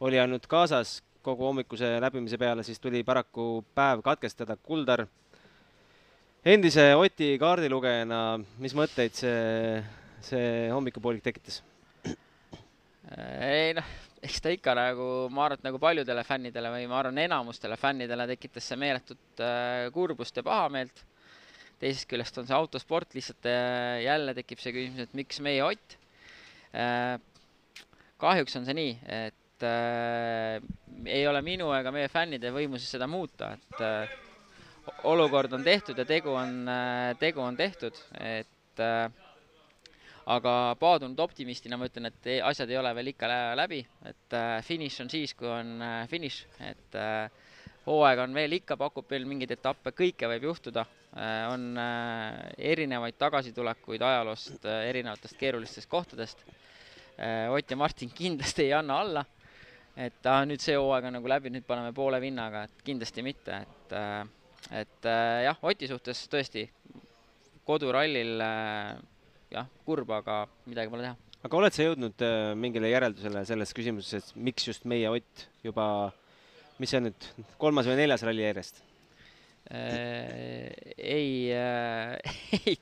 oli 0.00 0.18
ainult 0.20 0.46
kaasas 0.46 0.98
kogu 1.22 1.48
hommikuse 1.48 1.98
läbimise 2.00 2.38
peale, 2.38 2.62
siis 2.62 2.80
tuli 2.80 3.02
paraku 3.04 3.64
päev 3.74 4.02
katkestada. 4.06 4.56
Kuldar, 4.56 5.04
endise 6.44 6.90
Oti 6.96 7.34
kaardilugejana, 7.40 8.20
mis 8.62 8.76
mõtteid 8.78 9.16
see, 9.18 9.80
see 10.24 10.68
hommikupoolik 10.72 11.24
tekitas? 11.24 11.62
ei 13.40 13.72
noh, 13.72 13.86
eks 14.20 14.42
ta 14.44 14.52
ikka 14.52 14.74
nagu, 14.76 15.04
ma 15.32 15.46
arvan, 15.46 15.60
et 15.60 15.64
nagu 15.64 15.78
paljudele 15.80 16.24
fännidele 16.26 16.72
või 16.74 16.88
ma 16.90 16.98
arvan, 17.00 17.20
enamustele 17.22 17.78
fännidele 17.80 18.26
tekitas 18.34 18.68
see 18.68 18.80
meeletut 18.80 19.42
äh, 19.44 19.86
kurbust 19.94 20.36
ja 20.36 20.44
pahameelt. 20.44 21.04
teisest 21.78 22.08
küljest 22.10 22.38
on 22.40 22.46
see 22.46 22.56
autosport, 22.56 23.14
lihtsalt 23.16 23.48
äh, 23.48 24.02
jälle 24.04 24.34
tekib 24.36 24.60
see 24.60 24.74
küsimus, 24.76 25.06
et 25.06 25.16
miks 25.16 25.40
meie 25.40 25.64
Ott 25.64 25.98
äh,. 26.74 27.16
kahjuks 28.18 28.56
on 28.58 28.66
see 28.66 28.76
nii, 28.76 28.96
et 29.24 29.47
äh, 29.66 30.58
ei 31.06 31.26
ole 31.28 31.42
minu 31.42 31.70
ega 31.76 31.92
meie 31.94 32.08
fännide 32.12 32.52
võimuses 32.54 32.90
seda 32.90 33.06
muuta, 33.10 33.52
et 33.56 33.84
äh, 33.84 34.16
olukord 35.04 35.52
on 35.52 35.64
tehtud 35.64 35.98
ja 35.98 36.04
tegu 36.08 36.34
on 36.36 36.68
äh,, 36.68 37.14
tegu 37.20 37.42
on 37.44 37.56
tehtud, 37.56 37.96
et 38.20 38.82
äh, 38.82 39.08
aga 40.28 40.54
paadunud 40.80 41.20
optimistina 41.24 41.78
ma 41.80 41.88
ütlen, 41.88 42.10
et 42.10 42.28
ei, 42.28 42.40
asjad 42.44 42.70
ei 42.70 42.78
ole 42.80 42.92
veel 42.98 43.12
ikka 43.14 43.30
läbi, 43.58 43.80
et 44.08 44.36
äh, 44.36 44.58
finiš 44.64 45.00
on 45.04 45.12
siis, 45.12 45.34
kui 45.38 45.48
on 45.48 45.78
äh, 45.84 46.02
finiš, 46.10 46.42
et 46.68 46.98
äh, 46.98 47.30
hooaeg 47.88 48.24
on 48.26 48.36
veel 48.36 48.58
ikka, 48.58 48.76
pakub 48.80 49.08
veel 49.10 49.24
mingeid 49.28 49.54
etappe, 49.56 49.94
kõike 49.96 50.28
võib 50.34 50.50
juhtuda 50.50 50.84
äh,, 50.84 51.46
on 51.52 51.70
äh, 51.80 52.52
erinevaid 52.74 53.16
tagasitulekuid 53.20 54.04
ajaloost 54.04 54.68
äh,, 54.68 54.84
erinevatest 54.92 55.38
keerulistest 55.40 55.90
kohtadest. 55.90 56.46
Ott 57.50 57.72
ja 57.72 57.74
Martin 57.74 58.12
kindlasti 58.14 58.62
ei 58.68 58.76
anna 58.76 59.00
alla, 59.02 59.24
et 59.98 60.28
ah, 60.30 60.44
nüüd 60.46 60.62
see 60.62 60.76
hooaeg 60.78 61.08
on 61.08 61.16
nagu 61.18 61.30
läbi, 61.30 61.50
nüüd 61.52 61.66
paneme 61.66 61.92
poole 61.96 62.20
vinnaga, 62.22 62.66
et 62.68 62.82
kindlasti 62.86 63.24
mitte, 63.26 63.62
et 63.64 63.94
äh, 63.98 64.20
et 64.82 65.08
äh, 65.08 65.44
jah, 65.46 65.58
Oti 65.66 65.88
suhtes 65.90 66.24
tõesti 66.30 66.66
kodurallil 67.66 68.42
äh, 68.44 68.92
jah, 69.54 69.70
kurb, 69.86 70.10
aga 70.14 70.42
midagi 70.68 70.92
pole 70.92 71.06
teha. 71.06 71.16
aga 71.48 71.60
oled 71.60 71.74
sa 71.74 71.86
jõudnud 71.86 72.26
mingile 72.60 72.92
järeldusele 72.92 73.44
selles 73.48 73.74
küsimuses, 73.74 74.20
et 74.20 74.42
miks 74.48 74.68
just 74.70 74.86
meie 74.90 75.10
Ott 75.10 75.46
juba, 75.66 75.86
mis 76.78 76.92
see 76.92 77.00
on 77.02 77.08
nüüd, 77.10 77.30
kolmas 77.58 77.88
või 77.90 77.98
neljas 78.02 78.26
ralli 78.26 78.46
järjest? 78.46 78.84
Ei 79.68 81.50
äh,, 81.52 82.14
ei, 82.62 82.78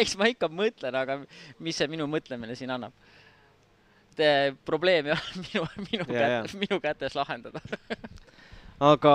eks 0.00 0.14
ma 0.16 0.30
ikka 0.30 0.48
mõtlen, 0.48 0.94
aga 0.96 1.18
mis 1.60 1.76
see 1.76 1.90
minu 1.90 2.06
mõtlemine 2.08 2.54
siin 2.56 2.72
annab? 2.72 2.94
Probleem 4.66 5.10
ei 5.10 5.14
ole 5.14 5.34
minu, 5.44 5.66
minu 5.90 6.06
kätes, 6.08 6.56
minu 6.58 6.80
kätes 6.82 7.16
lahendada 7.18 7.62
aga, 8.92 9.14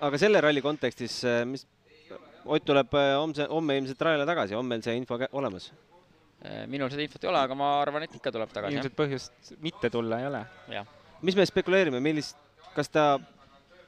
aga 0.00 0.20
selle 0.20 0.42
ralli 0.44 0.64
kontekstis, 0.64 1.22
äh, 1.28 1.44
mis 1.48 1.66
Ott 2.44 2.60
tuleb 2.68 2.92
äh, 2.92 3.14
homse, 3.16 3.46
homme 3.48 3.78
ilmselt 3.78 4.02
rajale 4.04 4.26
tagasi, 4.28 4.52
on 4.52 4.66
meil 4.68 4.82
see 4.84 4.92
info 4.98 5.16
olemas? 5.32 5.70
Minul 6.68 6.90
seda 6.92 7.00
infot 7.00 7.22
ei 7.24 7.30
ole, 7.30 7.40
aga 7.40 7.56
ma 7.56 7.70
arvan, 7.80 8.04
et 8.04 8.18
ikka 8.18 8.28
tuleb 8.34 8.50
tagasi. 8.52 8.76
ilmselt 8.76 8.96
põhjust 8.98 9.54
mitte 9.64 9.88
tulla 9.88 10.18
ei 10.20 10.26
ole. 10.28 10.42
mis 11.24 11.38
me 11.38 11.46
spekuleerime, 11.48 12.02
millist, 12.04 12.36
kas 12.74 12.92
ta 12.92 13.06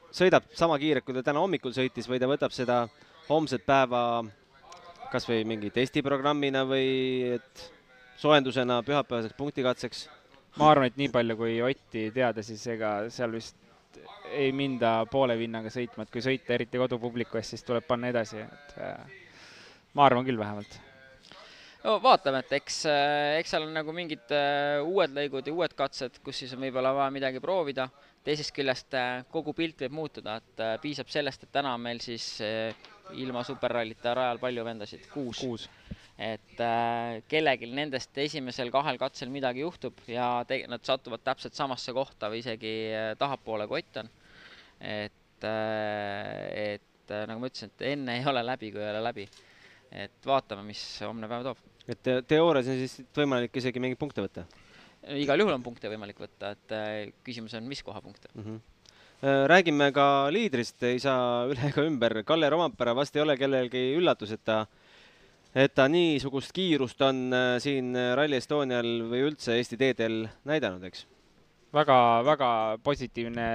sõidab 0.09 0.47
sama 0.57 0.79
kiirelt, 0.81 1.05
kui 1.05 1.19
ta 1.19 1.27
täna 1.27 1.43
hommikul 1.45 1.75
sõitis 1.77 2.09
või 2.09 2.23
ta 2.23 2.31
võtab 2.31 2.55
seda 2.57 2.87
homset 3.29 3.67
päeva 3.67 4.25
kas 5.13 5.27
või 5.29 5.45
mingi 5.49 5.71
testiprogrammina 5.75 6.65
või 6.69 6.89
et 7.37 7.67
soojendusena 8.17 8.83
pühapäevaseks 8.87 9.37
punktikatseks? 9.37 10.09
ma 10.57 10.71
arvan, 10.73 10.89
et 10.89 10.97
nii 10.97 11.13
palju, 11.13 11.37
kui 11.37 11.61
Otti 11.65 12.09
teada, 12.15 12.43
siis 12.45 12.65
ega 12.73 12.97
seal 13.13 13.35
vist 13.37 13.59
ei 14.33 14.51
minda 14.57 14.99
poole 15.11 15.37
vinnaga 15.39 15.71
sõitma, 15.73 16.05
et 16.05 16.13
kui 16.13 16.25
sõita 16.25 16.55
eriti 16.57 16.81
kodupubliku 16.81 17.39
eest, 17.41 17.55
siis 17.55 17.65
tuleb 17.67 17.87
panna 17.87 18.11
edasi, 18.13 18.43
et 18.43 18.75
äh, 18.83 19.23
ma 19.97 20.07
arvan 20.09 20.27
küll 20.27 20.41
vähemalt. 20.41 20.79
no 21.85 21.99
vaatame, 22.03 22.43
et 22.45 22.57
eks, 22.59 22.81
äh, 22.91 23.37
eks 23.41 23.55
seal 23.55 23.69
on 23.69 23.77
nagu 23.77 23.95
mingid 23.97 24.33
äh, 24.35 24.81
uued 24.85 25.15
lõigud 25.17 25.49
ja 25.49 25.55
uued 25.55 25.77
katsed, 25.79 26.21
kus 26.25 26.43
siis 26.43 26.57
on 26.57 26.65
võib-olla 26.65 26.95
vaja 26.97 27.13
midagi 27.15 27.43
proovida, 27.45 27.89
teisest 28.27 28.55
küljest 28.57 28.97
kogu 29.31 29.55
pilt 29.55 29.85
võib 29.85 30.01
muutuda, 30.01 30.41
et 30.41 30.65
piisab 30.83 31.13
sellest, 31.13 31.47
et 31.47 31.53
täna 31.55 31.77
on 31.77 31.85
meil 31.85 32.01
siis 32.03 32.41
ilma 33.15 33.45
superrallita 33.47 34.17
rajal 34.19 34.41
palju 34.43 34.65
vendasid, 34.67 35.05
kuus, 35.13 35.45
kuus 35.45 35.69
et 36.17 36.61
äh, 36.65 37.21
kellelgi 37.29 37.69
nendest 37.77 38.17
esimesel 38.23 38.71
kahel 38.73 38.97
katsel 39.01 39.29
midagi 39.33 39.61
juhtub 39.61 39.99
ja 40.09 40.41
te-, 40.49 40.63
nad 40.71 40.85
satuvad 40.85 41.21
täpselt 41.25 41.57
samasse 41.57 41.93
kohta 41.97 42.31
või 42.33 42.41
isegi 42.41 42.73
äh, 42.89 43.11
tahapoole, 43.21 43.67
kui 43.69 43.83
Ott 43.83 44.01
on. 44.01 44.09
et 44.81 45.45
äh,, 45.45 46.77
et 46.77 47.13
äh, 47.13 47.27
nagu 47.29 47.43
ma 47.43 47.51
ütlesin, 47.51 47.73
et 47.75 47.85
enne 47.93 48.17
ei 48.17 48.25
ole 48.33 48.45
läbi, 48.49 48.73
kui 48.73 48.81
ei 48.81 48.93
ole 48.95 49.03
läbi. 49.05 49.27
et 49.93 50.27
vaatame, 50.27 50.65
mis 50.67 50.81
homne 51.05 51.29
päev 51.29 51.45
toob. 51.51 51.61
et 51.87 52.01
te 52.03 52.17
teoorias 52.33 52.73
on 52.73 52.81
siis 52.81 52.97
võimalik 53.17 53.61
isegi 53.61 53.83
mingeid 53.83 54.01
punkte 54.01 54.25
võtta? 54.25 54.47
igal 55.21 55.45
juhul 55.45 55.53
on 55.53 55.63
punkte 55.63 55.93
võimalik 55.93 56.19
võtta, 56.25 56.55
et 56.57 56.73
äh, 56.73 57.13
küsimus 57.29 57.55
on, 57.61 57.69
mis 57.69 57.85
koha 57.85 58.01
punkte 58.01 58.33
mm. 58.35 58.49
-hmm 58.49 58.65
räägime 59.27 59.87
ka 59.97 60.29
liidrist, 60.29 60.77
ei 60.85 60.99
saa 61.01 61.47
üle 61.49 61.71
ega 61.71 61.81
ümber, 61.89 62.19
Kalle 62.29 62.51
Rompera 62.53 62.93
vast 62.95 63.15
ei 63.17 63.23
ole 63.23 63.39
kellelgi 63.41 63.81
üllatus, 63.97 64.35
et 64.35 64.43
ta 64.45 64.59
äh, 64.61 64.86
et 65.57 65.73
ta 65.73 65.87
niisugust 65.89 66.53
kiirust 66.57 67.01
on 67.07 67.31
äh, 67.33 67.57
siin 67.65 67.95
äh, 67.97 68.13
Rally 68.19 68.37
Estonial 68.41 68.89
või 69.09 69.23
üldse 69.31 69.57
Eesti 69.57 69.79
teedel 69.81 70.27
näidanud, 70.49 70.85
eks? 70.89 71.07
väga-väga 71.77 72.51
positiivne. 72.85 73.47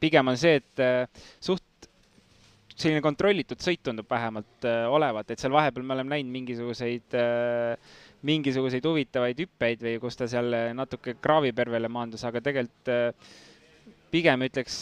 pigem 0.00 0.30
on 0.32 0.38
see, 0.40 0.60
et 0.62 0.82
äh, 0.82 1.24
suht 1.42 1.88
selline 2.80 3.02
kontrollitud 3.04 3.60
sõit 3.60 3.82
tundub 3.84 4.08
vähemalt 4.08 4.64
olevat, 4.88 5.30
et 5.30 5.42
seal 5.42 5.52
vahepeal 5.52 5.84
me 5.84 5.92
oleme 5.92 6.14
näinud 6.14 6.32
mingisuguseid, 6.32 7.16
mingisuguseid 8.24 8.86
huvitavaid 8.88 9.42
hüppeid 9.44 9.84
või 9.84 9.98
kus 10.00 10.16
ta 10.16 10.28
seal 10.32 10.56
natuke 10.78 11.18
kraavipervele 11.20 11.90
maandus, 11.92 12.24
aga 12.24 12.40
tegelikult 12.40 12.88
pigem 14.14 14.46
ütleks 14.48 14.78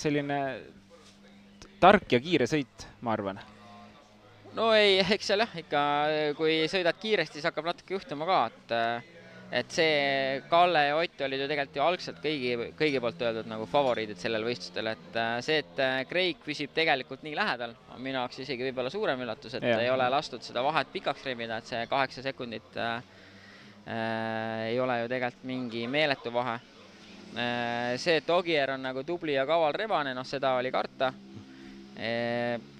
selline 0.00 0.40
tark 1.84 2.16
ja 2.16 2.22
kiire 2.24 2.48
sõit, 2.48 2.88
ma 3.04 3.12
arvan 3.12 3.44
no 4.56 4.70
ei, 4.76 5.00
eks 5.16 5.32
seal 5.32 5.44
jah, 5.44 5.58
ikka 5.62 5.82
kui 6.38 6.64
sõidad 6.70 6.98
kiiresti, 7.00 7.38
siis 7.38 7.48
hakkab 7.48 7.68
natuke 7.72 7.96
juhtuma 7.96 8.28
ka, 8.28 8.40
et 8.50 9.12
et 9.46 9.70
see 9.70 10.40
Kalle 10.50 10.80
ja 10.88 10.96
Ott 10.98 11.20
olid 11.22 11.38
ju 11.38 11.46
tegelikult 11.46 11.76
ju 11.78 11.82
algselt 11.84 12.16
kõigi, 12.22 12.54
kõigi 12.78 13.00
poolt 13.02 13.20
öeldud 13.22 13.46
nagu 13.46 13.68
favoriidid 13.70 14.18
sellel 14.18 14.42
võistlustel, 14.42 14.90
et 14.90 15.18
see, 15.46 15.60
et 15.62 15.82
Craig 16.10 16.40
püsib 16.42 16.72
tegelikult 16.74 17.22
nii 17.22 17.36
lähedal, 17.38 17.76
on 17.94 18.02
minu 18.02 18.18
jaoks 18.18 18.40
isegi 18.42 18.66
võib-olla 18.66 18.90
suurem 18.90 19.22
üllatus, 19.22 19.54
et 19.54 19.68
ja. 19.68 19.78
ei 19.84 19.92
ole 19.92 20.08
lastud 20.10 20.42
seda 20.42 20.64
vahet 20.66 20.90
pikaks 20.90 21.22
rebida, 21.28 21.60
et 21.60 21.70
see 21.70 21.84
kaheksa 21.90 22.26
sekundit 22.26 22.80
äh, 22.82 22.98
ei 24.72 24.80
ole 24.82 24.98
ju 25.04 25.12
tegelikult 25.14 25.46
mingi 25.46 25.86
meeletu 25.86 26.34
vahe 26.34 26.58
äh,. 27.38 27.94
see, 28.02 28.18
et 28.18 28.30
Ogier 28.34 28.74
on 28.74 28.82
nagu 28.82 29.06
tubli 29.06 29.38
ja 29.38 29.46
kaval 29.46 29.78
rebane, 29.78 30.14
noh, 30.14 30.26
seda 30.26 30.56
oli 30.58 30.74
karta 30.74 31.12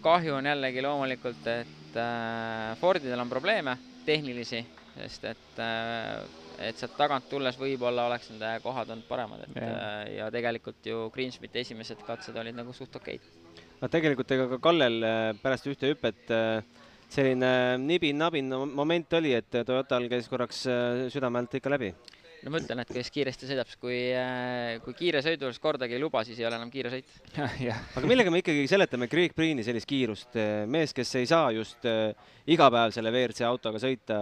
kahju 0.04 0.34
on 0.36 0.46
jällegi 0.46 0.82
loomulikult, 0.84 1.46
et 1.48 1.96
äh, 1.96 2.76
Fordidel 2.80 3.20
on 3.20 3.30
probleeme 3.30 3.76
tehnilisi, 4.04 4.60
sest 4.96 5.24
et, 5.30 5.60
äh, 5.62 6.20
et 6.68 6.76
sealt 6.76 6.96
tagant 6.98 7.28
tulles 7.30 7.56
võib-olla 7.60 8.06
oleks 8.10 8.30
nende 8.32 8.50
kohad 8.64 8.90
olnud 8.92 9.08
paremad, 9.08 9.46
et 9.46 9.60
ja, 9.60 9.70
äh, 9.70 10.00
ja 10.18 10.30
tegelikult 10.32 10.84
ju 10.86 11.06
Greensmiti 11.14 11.62
esimesed 11.64 12.04
katsed 12.06 12.36
olid 12.36 12.56
nagu 12.56 12.74
suht 12.76 12.96
okeid. 13.00 13.24
no 13.80 13.88
tegelikult 13.92 14.36
ega 14.36 14.50
ka 14.52 14.60
Kallel 14.68 15.00
pärast 15.42 15.66
ühte 15.72 15.92
hüpet 15.92 16.34
selline 17.08 17.50
nibin-nabin 17.80 18.52
moment 18.52 19.16
oli, 19.16 19.32
et 19.36 19.62
Toyotal 19.64 20.08
käis 20.12 20.28
korraks 20.28 20.66
südame 21.12 21.40
alt 21.40 21.56
ikka 21.56 21.72
läbi 21.72 21.94
no 22.46 22.54
ma 22.54 22.60
ütlen, 22.62 22.80
et 22.82 22.92
kes 22.94 23.10
kiiresti 23.14 23.48
sõidab, 23.50 23.68
siis 23.70 23.80
kui, 23.82 23.98
äh, 24.14 24.76
kui 24.84 24.94
kiire 24.98 25.22
sõidu 25.24 25.48
juures 25.48 25.58
kordagi 25.62 25.96
ei 25.98 26.02
luba, 26.02 26.22
siis 26.26 26.38
ei 26.38 26.46
ole 26.46 26.60
enam 26.60 26.70
kiire 26.70 26.92
sõit. 26.92 27.10
aga 27.98 28.06
millega 28.06 28.32
me 28.32 28.40
ikkagi 28.44 28.68
seletame 28.70 29.10
Greg 29.10 29.34
Priini 29.36 29.66
sellist 29.66 29.90
kiirust, 29.90 30.38
mees, 30.70 30.94
kes 30.96 31.12
ei 31.18 31.28
saa 31.30 31.50
just 31.56 31.84
äh, 31.90 32.14
iga 32.54 32.70
päev 32.72 32.94
selle 32.94 33.10
WRC 33.10 33.44
autoga 33.50 33.82
sõita, 33.82 34.20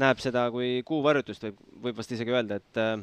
näeb 0.00 0.20
seda 0.22 0.48
kui 0.52 0.80
kuuvarjutust, 0.86 1.46
võib, 1.46 1.64
võib 1.86 2.02
vast 2.02 2.14
isegi 2.16 2.34
öelda, 2.34 2.58
et 2.60 2.82
äh, 2.82 2.98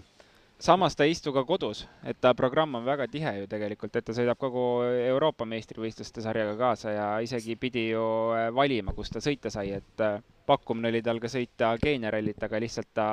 samas 0.59 0.95
ta 0.95 1.05
ei 1.05 1.13
istu 1.13 1.33
ka 1.33 1.43
kodus, 1.47 1.85
et 2.03 2.19
ta 2.21 2.33
programm 2.37 2.75
on 2.79 2.85
väga 2.85 3.07
tihe 3.11 3.33
ju 3.41 3.49
tegelikult, 3.49 3.95
et 3.95 4.05
ta 4.05 4.15
sõidab 4.15 4.39
kogu 4.41 4.63
Euroopa 5.07 5.45
meistrivõistluste 5.49 6.23
sarjaga 6.25 6.57
kaasa 6.59 6.93
ja 6.95 7.07
isegi 7.23 7.55
pidi 7.55 7.89
ju 7.91 8.03
äh, 8.35 8.49
valima, 8.53 8.95
kus 8.97 9.13
ta 9.13 9.23
sõita 9.23 9.53
sai, 9.53 9.71
et 9.77 10.03
äh, 10.03 10.19
pakkumine 10.47 10.91
oli 10.91 11.03
tal 11.05 11.21
ka 11.23 11.31
sõita 11.31 11.73
Keenia 11.81 12.11
rallit, 12.13 12.41
aga 12.43 12.61
lihtsalt 12.63 12.91
ta 12.97 13.07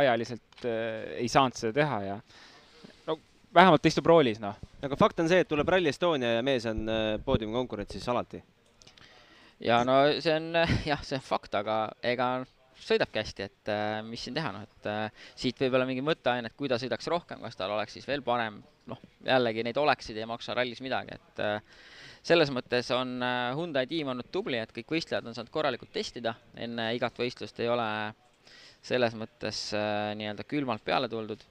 ajaliselt 0.00 0.66
äh, 0.68 1.14
ei 1.20 1.30
saanud 1.32 1.58
seda 1.58 1.74
teha 1.80 2.00
ja 2.04 2.16
no 3.08 3.18
vähemalt 3.54 3.84
ta 3.84 3.92
istub 3.92 4.08
roolis, 4.10 4.40
noh. 4.42 4.58
aga 4.84 4.98
fakt 5.00 5.22
on 5.24 5.30
see, 5.30 5.44
et 5.44 5.50
tuleb 5.50 5.68
Rally 5.74 5.92
Estonia 5.92 6.36
ja 6.38 6.42
mees 6.46 6.66
on 6.70 6.84
poodiumi 7.24 7.56
konkurentsis 7.56 8.08
alati. 8.12 8.42
ja 9.64 9.84
no 9.88 10.02
see 10.20 10.36
on 10.36 10.52
jah, 10.90 11.02
see 11.02 11.18
on 11.18 11.24
fakt, 11.24 11.56
aga 11.58 11.86
ega 12.02 12.34
sõidabki 12.80 13.20
hästi, 13.20 13.48
et 13.48 13.72
äh, 13.72 13.98
mis 14.06 14.22
siin 14.24 14.36
teha, 14.36 14.52
noh, 14.54 14.64
et 14.66 14.88
äh, 14.90 15.26
siit 15.38 15.60
võib-olla 15.60 15.86
mingi 15.88 16.04
mõtteainet, 16.04 16.54
kui 16.58 16.70
ta 16.70 16.78
sõidaks 16.80 17.08
rohkem, 17.12 17.42
kas 17.44 17.58
tal 17.58 17.74
oleks 17.74 17.96
siis 17.96 18.06
veel 18.08 18.24
parem, 18.26 18.60
noh, 18.90 19.00
jällegi 19.24 19.64
neid 19.64 19.78
oleksid 19.80 20.18
ei 20.18 20.26
maksa 20.28 20.54
rallis 20.56 20.82
midagi, 20.84 21.16
et 21.16 21.42
äh, 21.42 21.78
selles 22.24 22.52
mõttes 22.54 22.90
on 22.96 23.16
äh, 23.22 23.52
Hyundai 23.56 23.86
tiim 23.90 24.10
olnud 24.12 24.30
tubli, 24.32 24.58
et 24.60 24.72
kõik 24.74 24.96
võistlejad 24.96 25.26
on 25.28 25.36
saanud 25.36 25.52
korralikult 25.54 25.92
testida, 25.94 26.34
enne 26.56 26.90
igat 26.96 27.18
võistlust 27.20 27.60
ei 27.62 27.70
ole 27.72 27.88
selles 28.84 29.16
mõttes 29.18 29.66
äh, 29.76 30.12
nii-öelda 30.18 30.46
külmalt 30.48 30.84
peale 30.84 31.10
tuldud. 31.12 31.44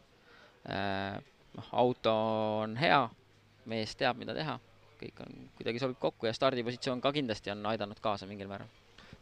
Noh, 0.63 1.65
auto 1.75 2.11
on 2.63 2.77
hea, 2.79 3.01
mees 3.67 3.97
teab, 3.99 4.15
mida 4.15 4.31
teha, 4.31 4.53
kõik 4.95 5.17
on, 5.25 5.33
kuidagi 5.57 5.81
sobib 5.81 5.97
kokku 5.99 6.29
ja 6.29 6.31
stardipositsioon 6.37 7.01
ka 7.03 7.11
kindlasti 7.11 7.51
on 7.51 7.65
aidanud 7.67 7.99
kaasa 7.99 8.29
mingil 8.29 8.47
määral. 8.47 8.69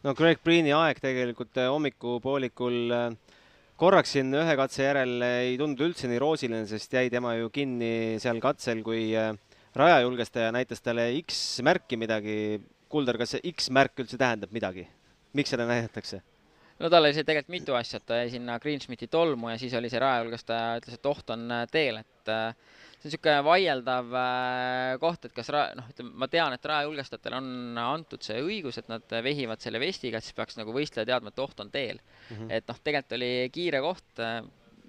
No 0.06 0.14
Greg 0.18 0.38
Preeni 0.42 0.70
aeg 0.74 1.00
tegelikult 1.02 1.58
hommikupoolikul 1.58 2.94
äh, 2.94 3.31
korraks 3.80 4.14
siin 4.16 4.32
ühe 4.36 4.56
katse 4.58 4.84
järel 4.86 5.22
ei 5.26 5.56
tundunud 5.60 5.90
üldse 5.90 6.10
nii 6.10 6.20
roosiline, 6.22 6.64
sest 6.70 6.92
jäi 6.94 7.08
tema 7.12 7.34
ju 7.38 7.50
kinni 7.54 8.18
seal 8.22 8.40
katsel, 8.42 8.82
kui 8.86 9.10
äh, 9.18 9.32
rajajulgestaja 9.78 10.52
näitas 10.54 10.84
talle 10.84 11.08
X-märki 11.22 11.98
midagi. 12.00 12.36
Kuldar, 12.92 13.16
kas 13.16 13.36
see 13.36 13.54
X-märk 13.54 14.04
üldse 14.04 14.18
tähendab 14.20 14.52
midagi? 14.52 14.84
miks 15.32 15.48
seda 15.54 15.64
näidatakse? 15.64 16.20
no 16.82 16.90
tal 16.92 17.06
oli 17.06 17.14
see 17.16 17.24
tegelikult 17.24 17.54
mitu 17.54 17.76
asja, 17.78 18.00
et 18.00 18.06
ta 18.08 18.18
jäi 18.20 18.32
sinna 18.34 18.58
Greensmiti 18.60 19.06
tolmu 19.08 19.52
ja 19.52 19.58
siis 19.60 19.72
oli 19.78 19.88
see 19.88 20.00
rajajulgestaja 20.02 20.80
ütles, 20.80 20.98
et 20.98 21.08
oht 21.08 21.30
on 21.32 21.46
teel, 21.70 22.00
et 22.02 22.32
äh, 22.32 22.80
see 23.02 23.08
on 23.08 23.10
niisugune 23.10 23.42
vaieldav 23.46 24.14
äh, 24.14 24.94
koht, 25.02 25.26
et 25.26 25.34
kas 25.34 25.50
ra-, 25.50 25.70
noh, 25.78 25.88
ütleme, 25.90 26.12
ma 26.22 26.28
tean, 26.30 26.54
et 26.54 26.66
rajajulgestajatele 26.70 27.38
on 27.40 27.78
antud 27.82 28.22
see 28.22 28.38
õigus, 28.42 28.78
et 28.78 28.90
nad 28.92 29.14
vehivad 29.26 29.62
selle 29.62 29.80
vestiga, 29.82 30.18
et 30.18 30.26
siis 30.26 30.36
peaks 30.38 30.58
nagu 30.60 30.74
võistleja 30.74 31.08
teadma, 31.08 31.32
et 31.32 31.42
oht 31.42 31.60
on 31.64 31.70
teel 31.70 31.98
mm. 31.98 32.36
-hmm. 32.36 32.50
et 32.58 32.68
noh, 32.68 32.78
tegelikult 32.78 33.16
oli 33.18 33.32
kiire 33.52 33.80
koht, 33.82 34.12
äh, 34.22 34.42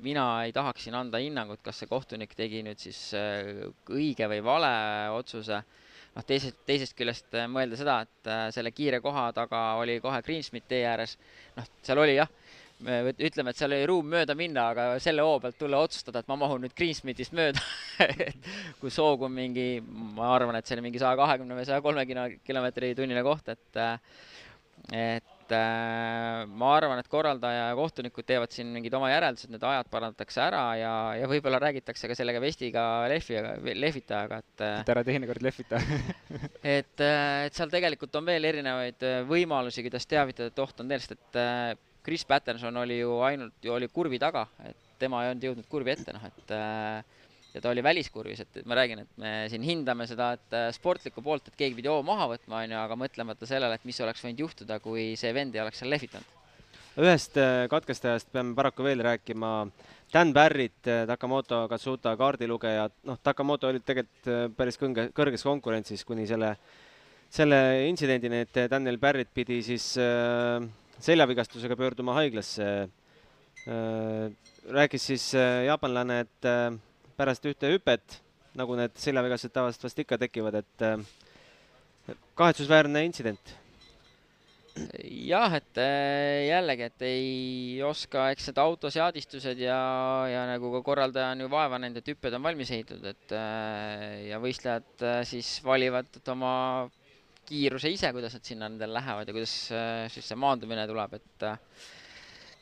mina 0.04 0.28
ei 0.46 0.54
tahaks 0.54 0.84
siin 0.86 0.96
anda 1.00 1.18
hinnangut, 1.18 1.64
kas 1.64 1.80
see 1.80 1.90
kohtunik 1.90 2.36
tegi 2.36 2.62
nüüd 2.64 2.80
siis 2.80 3.00
äh, 3.18 3.66
õige 3.90 4.30
või 4.30 4.44
vale 4.46 4.74
otsuse, 5.18 5.64
noh, 6.14 6.26
teisest, 6.28 6.62
teisest 6.70 6.98
küljest 6.98 7.34
mõelda 7.50 7.80
seda, 7.80 8.02
et 8.06 8.54
selle 8.54 8.72
kiire 8.72 9.02
koha 9.02 9.32
taga 9.34 9.74
oli 9.82 9.98
kohe 10.04 10.22
Greensmit 10.22 10.68
tee 10.68 10.86
ääres, 10.86 11.18
noh, 11.58 11.66
seal 11.82 11.98
oli 12.06 12.20
jah 12.20 12.30
ütleme, 12.84 13.54
et 13.54 13.60
seal 13.60 13.72
oli 13.72 13.86
ruum 13.88 14.10
mööda 14.12 14.36
minna, 14.38 14.68
aga 14.74 14.88
selle 15.04 15.26
hoo 15.26 15.40
pealt 15.44 15.58
tulla 15.60 15.82
otsustada, 15.86 16.24
et 16.24 16.32
ma 16.32 16.38
mahun 16.40 16.66
nüüd 16.66 16.76
Greensmitist 16.78 17.36
mööda 17.38 17.62
kui 18.82 18.92
soog 18.94 19.28
on 19.28 19.36
mingi, 19.36 19.68
ma 20.18 20.34
arvan, 20.36 20.58
et 20.60 20.68
see 20.68 20.78
oli 20.78 20.88
mingi 20.90 21.02
saja 21.02 21.18
kahekümne 21.20 21.58
või 21.58 21.68
saja 21.70 21.84
kolmekümne 21.86 22.40
kilomeetri 22.44 22.94
tunnine 22.98 23.24
koht, 23.26 23.54
et 23.54 23.84
et 24.94 25.54
ma 25.54 26.70
arvan, 26.76 26.98
et 26.98 27.08
korraldaja 27.12 27.68
ja 27.70 27.78
kohtunikud 27.78 28.26
teevad 28.26 28.52
siin 28.52 28.72
mingid 28.74 28.96
oma 28.98 29.12
järeldused, 29.12 29.52
need 29.54 29.64
ajad 29.68 29.90
parandatakse 29.92 30.42
ära 30.42 30.64
ja, 30.80 30.94
ja 31.20 31.30
võib-olla 31.30 31.60
räägitakse 31.62 32.10
ka 32.10 32.18
sellega 32.18 32.42
vestiga 32.42 32.84
lehvi, 33.12 33.38
lehvitajaga, 33.78 34.42
et 34.42 34.66
et 34.72 34.92
ära 34.96 35.06
teinekord 35.06 35.46
lehvita. 35.46 35.80
et, 36.78 37.06
et 37.06 37.56
seal 37.56 37.72
tegelikult 37.72 38.16
on 38.20 38.28
veel 38.28 38.50
erinevaid 38.50 39.08
võimalusi, 39.30 39.86
kuidas 39.86 40.10
teavitada, 40.10 40.50
et 40.50 40.64
oht 40.64 40.84
on 40.84 40.90
teel, 40.90 41.04
sest 41.06 41.20
et 41.20 41.42
Chris 42.04 42.26
Patterson 42.28 42.78
oli 42.78 43.00
ju 43.00 43.20
ainult, 43.24 43.66
oli 43.72 43.88
kurvi 43.92 44.20
taga, 44.20 44.46
et 44.68 44.80
tema 45.00 45.24
ei 45.24 45.32
olnud 45.32 45.46
jõudnud 45.48 45.70
kurvi 45.72 45.94
ette, 45.96 46.14
noh 46.16 46.26
et 46.28 46.54
äh, 46.56 47.24
ja 47.54 47.62
ta 47.62 47.72
oli 47.72 47.84
väliskurvis, 47.86 48.44
et 48.44 48.62
ma 48.66 48.78
räägin, 48.78 49.04
et 49.04 49.18
me 49.22 49.34
siin 49.52 49.64
hindame 49.66 50.08
seda, 50.10 50.34
et 50.38 50.56
äh, 50.58 50.70
sportlikku 50.76 51.24
poolt, 51.26 51.48
et 51.48 51.58
keegi 51.60 51.78
pidi 51.78 51.92
hoo 51.92 52.02
maha 52.06 52.28
võtma, 52.34 52.64
on 52.64 52.76
ju, 52.76 52.80
aga 52.82 52.98
mõtlemata 53.00 53.50
sellele, 53.50 53.78
et 53.78 53.88
mis 53.88 54.00
oleks 54.04 54.24
võinud 54.26 54.46
juhtuda, 54.46 54.80
kui 54.84 55.14
see 55.20 55.34
vend 55.36 55.56
ei 55.56 55.64
oleks 55.64 55.84
seal 55.84 55.94
lehvitanud. 55.94 56.40
ühest 57.04 57.38
äh, 57.42 57.66
katkestajast 57.70 58.32
peame 58.32 58.56
paraku 58.56 58.86
veel 58.86 59.02
rääkima. 59.06 59.56
Dan 60.14 60.30
Barrett, 60.34 60.86
Takamoto 61.10 61.64
Katsuta 61.68 62.12
kaardilugeja, 62.18 62.86
noh, 63.10 63.18
Takamoto 63.18 63.72
oli 63.72 63.80
tegelikult 63.82 64.54
päris 64.58 64.78
kõnge, 64.78 65.08
kõrges 65.10 65.42
konkurentsis 65.42 66.04
kuni 66.06 66.28
selle, 66.30 66.52
selle 67.34 67.58
intsidendini, 67.88 68.44
et 68.46 68.60
Daniel 68.70 69.00
Barrett 69.02 69.34
pidi 69.34 69.58
siis 69.66 69.88
äh, 69.98 70.62
seljavigastusega 71.04 71.78
pöörduma 71.80 72.16
haiglasse. 72.18 72.68
Äh, 73.64 74.30
rääkis 74.72 75.08
siis 75.12 75.30
äh, 75.36 75.64
jaapanlane, 75.70 76.24
et 76.26 76.48
äh, 76.48 76.76
pärast 77.18 77.46
ühte 77.48 77.72
hüpet, 77.72 78.20
nagu 78.60 78.76
need 78.80 78.96
seljavigastused 79.00 79.56
tavaliselt 79.56 79.88
vast 79.88 80.00
ikka 80.04 80.20
tekivad, 80.22 80.60
et 80.62 82.16
kahetsusväärne 82.38 83.06
intsident 83.08 83.54
jah, 85.30 85.54
et 85.54 85.80
jällegi, 86.48 86.88
et 86.90 87.04
ei 87.06 87.82
oska, 87.86 88.26
eks 88.34 88.50
need 88.50 88.62
autoseadistused 88.62 89.62
ja, 89.62 89.78
ja 90.30 90.44
nagu 90.50 90.72
ka 90.74 90.82
korraldaja 90.86 91.32
on 91.36 91.46
ju 91.46 91.50
vaeva 91.54 91.80
näinud, 91.82 92.02
et 92.02 92.10
hüpped 92.10 92.34
on 92.34 92.44
valmis 92.46 92.74
ehitatud, 92.74 93.06
et 93.14 93.36
ja 94.28 94.42
võistlejad 94.42 95.06
siis 95.30 95.56
valivad 95.66 96.18
oma 96.34 96.54
kiiruse 97.54 97.92
ise, 97.94 98.12
kuidas 98.16 98.38
nad 98.38 98.48
sinna 98.48 98.70
nendel 98.70 98.96
lähevad 98.96 99.30
ja 99.30 99.36
kuidas 99.36 99.54
äh, 99.74 100.06
siis 100.14 100.30
see 100.32 100.40
maandumine 100.40 100.86
tuleb, 100.90 101.18
et 101.20 101.46
äh, 101.48 101.86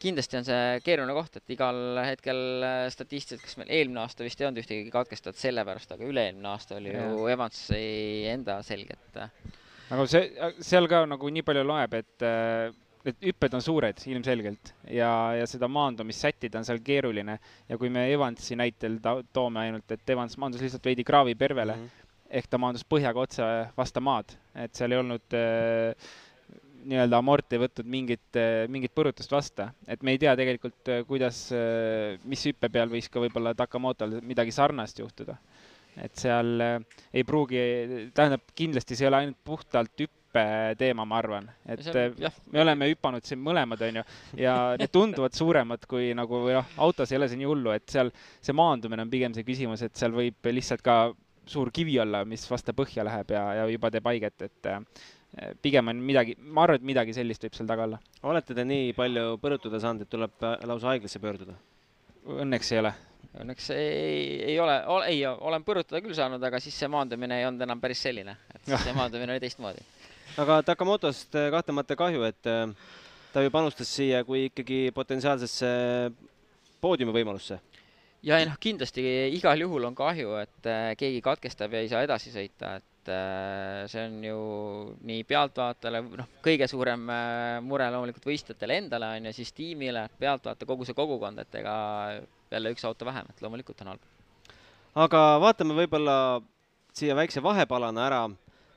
kindlasti 0.02 0.40
on 0.40 0.48
see 0.48 0.82
keeruline 0.86 1.16
koht, 1.16 1.40
et 1.40 1.56
igal 1.56 2.02
hetkel 2.06 2.68
äh, 2.68 2.84
statistiliselt, 2.94 3.46
kas 3.46 3.58
meil 3.62 3.74
eelmine 3.80 4.04
aasta 4.04 4.28
vist 4.28 4.42
ei 4.42 4.50
olnud 4.50 4.64
ühtegi 4.64 4.94
katkestajat 4.94 5.42
sellepärast, 5.42 5.96
aga 5.96 6.08
üle-eelmine 6.08 6.52
aasta 6.52 6.78
oli 6.80 6.94
ja. 6.94 7.08
ju 7.08 7.28
Evansi 7.32 7.82
enda 8.32 8.62
selge, 8.68 9.00
et 9.00 9.22
nagu 9.92 10.08
see, 10.10 10.30
seal 10.64 10.88
ka 10.92 11.04
nagu 11.10 11.34
nii 11.36 11.46
palju 11.48 11.68
loeb, 11.68 12.00
et 12.00 12.26
need 13.02 13.24
hüpped 13.26 13.56
on 13.58 13.64
suured 13.66 14.04
ilmselgelt 14.12 14.76
ja, 14.94 15.10
ja 15.34 15.48
seda 15.50 15.66
maandumist 15.72 16.22
sättida 16.22 16.60
on 16.60 16.68
seal 16.68 16.84
keeruline 16.86 17.40
ja 17.70 17.80
kui 17.82 17.90
me 17.94 18.06
Evansi 18.14 18.58
näitel 18.60 19.00
toome 19.34 19.66
ainult, 19.66 19.90
et 19.92 20.14
Evans 20.14 20.38
maandus 20.42 20.62
lihtsalt 20.62 20.86
veidi 20.86 21.06
kraavi 21.08 21.34
pervele 21.36 21.76
mm, 21.76 21.88
-hmm 21.88 22.01
ehk 22.32 22.50
ta 22.50 22.60
maandus 22.62 22.86
põhjaga 22.88 23.26
otse 23.26 23.48
vastu 23.78 24.04
maad, 24.04 24.36
et 24.56 24.76
seal 24.78 24.94
ei 24.94 25.02
olnud 25.02 25.36
äh, 25.38 26.12
nii-öelda 26.88 27.20
amort 27.22 27.54
ei 27.54 27.62
võtnud 27.62 27.90
mingit 27.92 28.40
äh,, 28.40 28.64
mingit 28.72 28.94
põrutust 28.96 29.32
vasta, 29.34 29.72
et 29.88 30.04
me 30.06 30.16
ei 30.16 30.22
tea 30.22 30.34
tegelikult 30.40 30.92
äh,, 30.92 31.04
kuidas 31.08 31.44
äh,, 31.56 32.18
mis 32.28 32.46
hüppe 32.50 32.72
peal 32.74 32.92
võis 32.92 33.10
ka 33.12 33.22
võib-olla 33.24 33.54
Takamotol 33.58 34.20
midagi 34.26 34.56
sarnast 34.56 35.02
juhtuda. 35.04 35.38
et 36.02 36.16
seal 36.16 36.62
ei 36.64 37.24
pruugi, 37.28 37.62
tähendab, 38.16 38.46
kindlasti 38.56 38.96
see 38.96 39.06
ei 39.06 39.12
ole 39.12 39.18
ainult 39.22 39.40
puhtalt 39.44 39.92
hüppe 40.00 40.46
teema, 40.80 41.04
ma 41.06 41.18
arvan, 41.20 41.50
et 41.68 41.84
äh, 41.92 42.14
jah. 42.24 42.38
me 42.54 42.62
oleme 42.64 42.88
hüpanud 42.94 43.28
siin 43.28 43.42
mõlemad, 43.44 43.84
on 43.90 44.00
ju, 44.00 44.06
ja 44.40 44.54
need 44.80 44.94
tunduvad 44.94 45.36
suuremad 45.36 45.84
kui 45.92 46.14
nagu, 46.16 46.46
või 46.48 46.56
noh, 46.56 46.78
autos 46.88 47.12
ei 47.12 47.20
ole 47.20 47.28
see 47.28 47.42
nii 47.42 47.50
hullu, 47.50 47.76
et 47.76 47.92
seal 47.92 48.14
see 48.40 48.56
maandumine 48.56 49.04
on 49.04 49.12
pigem 49.12 49.36
see 49.36 49.46
küsimus, 49.48 49.84
et 49.84 50.00
seal 50.00 50.16
võib 50.16 50.52
lihtsalt 50.56 50.86
ka 50.86 51.02
suur 51.48 51.72
kivi 51.74 51.98
olla, 52.00 52.24
mis 52.28 52.44
vastu 52.50 52.74
põhja 52.76 53.06
läheb 53.08 53.34
ja, 53.34 53.44
ja 53.60 53.68
juba 53.72 53.92
teeb 53.94 54.08
haiget, 54.10 54.48
et 54.48 54.70
äh, 54.70 54.80
pigem 55.62 55.92
on 55.92 56.02
midagi, 56.06 56.36
ma 56.42 56.66
arvan, 56.66 56.82
et 56.82 56.88
midagi 56.92 57.16
sellist 57.18 57.44
võib 57.46 57.58
seal 57.58 57.70
taga 57.70 57.88
olla. 57.88 58.02
olete 58.30 58.56
te 58.58 58.66
nii 58.68 58.92
palju 58.98 59.38
põrutada 59.42 59.82
saanud, 59.82 60.06
et 60.06 60.12
tuleb 60.12 60.46
äh, 60.48 60.58
lausa 60.70 60.92
haiglasse 60.92 61.22
pöörduda? 61.24 61.58
Õnneks 62.42 62.72
ei 62.76 62.84
ole. 62.84 62.94
Õnneks 63.42 63.70
ei, 63.74 64.42
ei 64.52 64.58
ole, 64.60 64.76
ei, 65.08 65.22
olen 65.26 65.64
põrutada 65.66 66.02
küll 66.04 66.18
saanud, 66.18 66.44
aga 66.44 66.60
siis 66.62 66.78
see 66.78 66.90
maandumine 66.92 67.40
ei 67.40 67.48
olnud 67.48 67.64
enam 67.66 67.82
päris 67.82 68.02
selline, 68.04 68.36
et 68.54 68.66
siis 68.68 68.88
see 68.88 68.98
maandumine 68.98 69.36
oli 69.36 69.44
teistmoodi. 69.44 69.86
aga 70.42 70.62
Takamotost 70.68 71.40
äh, 71.40 71.50
kahtlemata 71.54 71.98
kahju, 72.00 72.28
et 72.28 72.52
ta 73.32 73.44
ju 73.46 73.52
panustas 73.54 73.90
siia 73.96 74.26
kui 74.28 74.50
ikkagi 74.50 74.90
potentsiaalsesse 74.96 75.68
poodiumivõimalusse 76.82 77.62
ja 78.26 78.38
ei 78.40 78.48
noh, 78.48 78.58
kindlasti 78.62 79.04
igal 79.36 79.62
juhul 79.64 79.88
on 79.90 79.98
kahju, 79.98 80.36
et 80.42 80.70
äh, 80.70 80.94
keegi 81.00 81.22
katkestab 81.26 81.74
ja 81.74 81.82
ei 81.82 81.90
saa 81.92 82.04
edasi 82.06 82.34
sõita, 82.34 82.76
et 82.82 83.12
äh, 83.12 83.82
see 83.92 84.04
on 84.06 84.20
ju 84.26 84.38
nii 85.10 85.26
pealtvaatajale, 85.30 86.04
noh, 86.22 86.30
kõige 86.46 86.68
suurem 86.70 87.08
äh, 87.10 87.58
mure 87.66 87.90
loomulikult 87.94 88.30
võistlejatele 88.30 88.78
endale 88.84 89.10
on 89.18 89.30
ju, 89.30 89.36
siis 89.40 89.54
tiimile, 89.58 90.06
pealtvaataja, 90.22 90.70
kogu 90.70 90.88
see 90.88 90.98
kogukond, 90.98 91.42
et 91.42 91.60
ega 91.62 91.76
jälle 92.52 92.74
üks 92.76 92.86
auto 92.88 93.08
vähem, 93.10 93.30
et 93.32 93.42
loomulikult 93.42 93.82
on 93.86 93.94
halb. 93.96 94.08
aga 95.02 95.26
vaatame 95.42 95.78
võib-olla 95.82 96.16
siia 96.94 97.16
väikse 97.18 97.42
vahepalana 97.44 98.06
ära 98.06 98.24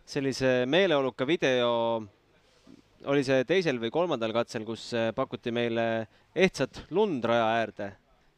sellise 0.07 0.63
meeleoluka 0.71 1.27
video 1.27 1.73
oli 3.11 3.25
see 3.27 3.45
teisel 3.45 3.77
või 3.83 3.91
kolmandal 3.93 4.33
katsel, 4.33 4.65
kus 4.65 4.87
pakuti 5.17 5.53
meile 5.53 6.07
ehtsat 6.33 6.87
lund 6.95 7.25
raja 7.29 7.51
äärde 7.59 7.91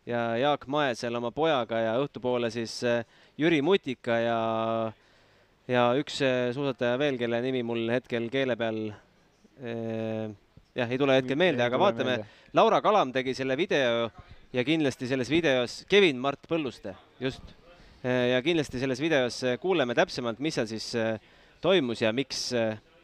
ja 0.06 0.20
Jaak 0.38 0.66
Mae 0.70 0.94
seal 0.98 1.18
oma 1.18 1.32
pojaga 1.34 1.80
ja 1.82 1.96
õhtupoole 2.00 2.50
siis 2.54 2.78
äh, 2.86 3.02
Jüri 3.38 3.60
Mutika 3.64 4.18
ja, 4.22 4.38
ja 5.70 5.86
üks 5.98 6.20
äh, 6.24 6.48
suusataja 6.54 6.98
veel, 7.00 7.18
kelle 7.20 7.42
nimi 7.44 7.64
mul 7.66 7.90
hetkel 7.92 8.30
keele 8.32 8.56
peal 8.58 8.80
eh, 8.86 10.24
jah, 10.76 10.88
ei 10.88 11.00
tule 11.00 11.18
hetkel 11.18 11.38
meelde, 11.40 11.64
aga 11.66 11.80
vaatame, 11.80 12.18
Laura 12.56 12.80
Kalam 12.84 13.12
tegi 13.14 13.34
selle 13.36 13.56
video 13.58 14.08
ja 14.54 14.64
kindlasti 14.66 15.08
selles 15.10 15.30
videos 15.32 15.82
Kevin 15.90 16.20
Mart 16.22 16.46
Põlluste, 16.48 16.94
just. 17.20 17.56
ja 18.04 18.38
kindlasti 18.44 18.78
selles 18.78 19.00
videos 19.02 19.40
kuuleme 19.60 19.96
täpsemalt, 19.96 20.38
mis 20.44 20.54
seal 20.54 20.68
siis 20.70 20.92
toimus 21.64 22.04
ja 22.04 22.12
miks, 22.14 22.50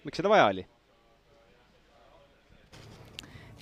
miks 0.04 0.20
seda 0.20 0.30
vaja 0.30 0.46
oli 0.52 0.66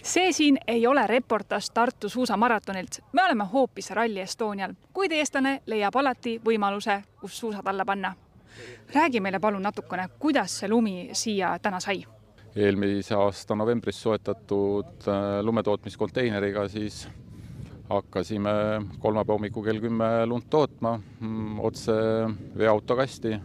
see 0.02 0.32
siin 0.32 0.58
ei 0.66 0.86
ole 0.86 1.06
reportaaž 1.06 1.70
Tartu 1.74 2.08
suusamaratonilt, 2.08 3.00
me 3.12 3.24
oleme 3.24 3.44
hoopis 3.44 3.90
Rally 3.90 4.20
Estonial, 4.20 4.74
kuid 4.92 5.12
eestlane 5.12 5.60
leiab 5.66 5.96
alati 5.96 6.40
võimaluse, 6.44 7.02
kus 7.20 7.38
suusad 7.38 7.66
alla 7.66 7.84
panna. 7.84 8.14
räägi 8.94 9.20
meile 9.20 9.38
palun 9.40 9.62
natukene, 9.62 10.08
kuidas 10.18 10.58
see 10.58 10.68
lumi 10.68 11.10
siia 11.12 11.58
täna 11.62 11.80
sai? 11.80 12.04
eelmise 12.56 13.14
aasta 13.14 13.54
novembris 13.54 14.02
soetatud 14.02 15.06
äh, 15.08 15.40
lumetootmiskonteineriga 15.42 16.68
siis 16.68 17.08
hakkasime 17.90 18.50
kolmapäeva 18.98 19.36
hommikul 19.38 19.64
kell 19.64 19.80
kümme 19.80 20.26
lund 20.26 20.48
tootma 20.50 20.96
mm, 21.20 21.60
otse 21.60 21.92
veoautokasti. 22.58 23.36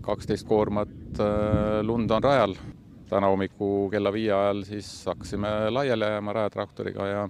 kaksteist 0.00 0.46
koormat 0.46 1.20
äh, 1.20 1.82
lund 1.82 2.10
on 2.10 2.22
rajal 2.22 2.54
täna 3.10 3.30
hommiku 3.32 3.88
kella 3.92 4.12
viie 4.14 4.32
ajal 4.34 4.64
siis 4.66 4.88
hakkasime 5.06 5.52
laiali 5.70 6.04
ajama 6.04 6.34
rajatraktoriga 6.40 7.06
ja 7.06 7.28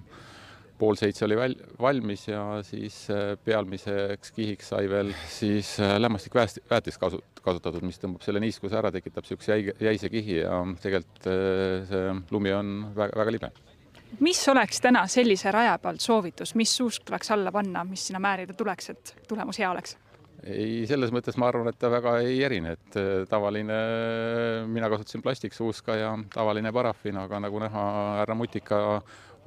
pool 0.77 0.97
seitse 0.97 1.25
oli 1.25 1.37
väl-, 1.37 1.57
valmis 1.81 2.27
ja 2.27 2.41
siis 2.65 2.99
äh, 3.11 3.35
pealmiseks 3.45 4.31
kihiks 4.35 4.71
sai 4.73 4.89
veel 4.89 5.13
siis 5.31 5.75
äh, 5.81 5.95
lämmastikväetist 6.01 7.01
kasu-, 7.01 7.21
kasutatud, 7.41 7.85
mis 7.87 7.99
tõmbab 8.01 8.25
selle 8.25 8.41
niiskuse 8.43 8.77
ära, 8.77 8.91
tekitab 8.93 9.25
niisuguse 9.25 9.55
jäige, 9.55 9.77
jäise 9.89 10.11
kihi 10.13 10.41
ja 10.43 10.61
tegelikult 10.83 11.29
äh, 11.31 11.87
see 11.89 12.17
lumi 12.33 12.53
on 12.53 12.75
väga, 12.97 13.17
väga 13.23 13.35
libe. 13.37 13.51
mis 14.23 14.41
oleks 14.49 14.81
täna 14.81 15.05
sellise 15.11 15.51
raja 15.51 15.77
pealt 15.81 16.03
soovitus, 16.03 16.55
mis 16.55 16.75
suusk 16.77 17.07
tuleks 17.09 17.31
alla 17.35 17.51
panna, 17.51 17.83
mis 17.87 18.07
sinna 18.07 18.21
määrida 18.23 18.53
tuleks, 18.57 18.93
et 18.93 19.15
tulemus 19.27 19.59
hea 19.59 19.71
oleks? 19.71 19.97
Ei, 20.43 20.85
selles 20.89 21.13
mõttes 21.13 21.37
ma 21.39 21.49
arvan, 21.49 21.69
et 21.71 21.79
ta 21.79 21.89
väga 21.91 22.17
ei 22.25 22.41
erine, 22.45 22.75
et 22.77 22.97
äh, 22.99 23.23
tavaline, 23.29 23.77
mina 24.69 24.89
kasutasin 24.91 25.23
plastiksuuska 25.25 25.95
ja 25.97 26.11
tavaline 26.33 26.73
paraffin, 26.73 27.17
aga 27.17 27.41
nagu 27.47 27.63
näha, 27.63 27.87
härra 28.21 28.35
Mutika 28.37 28.81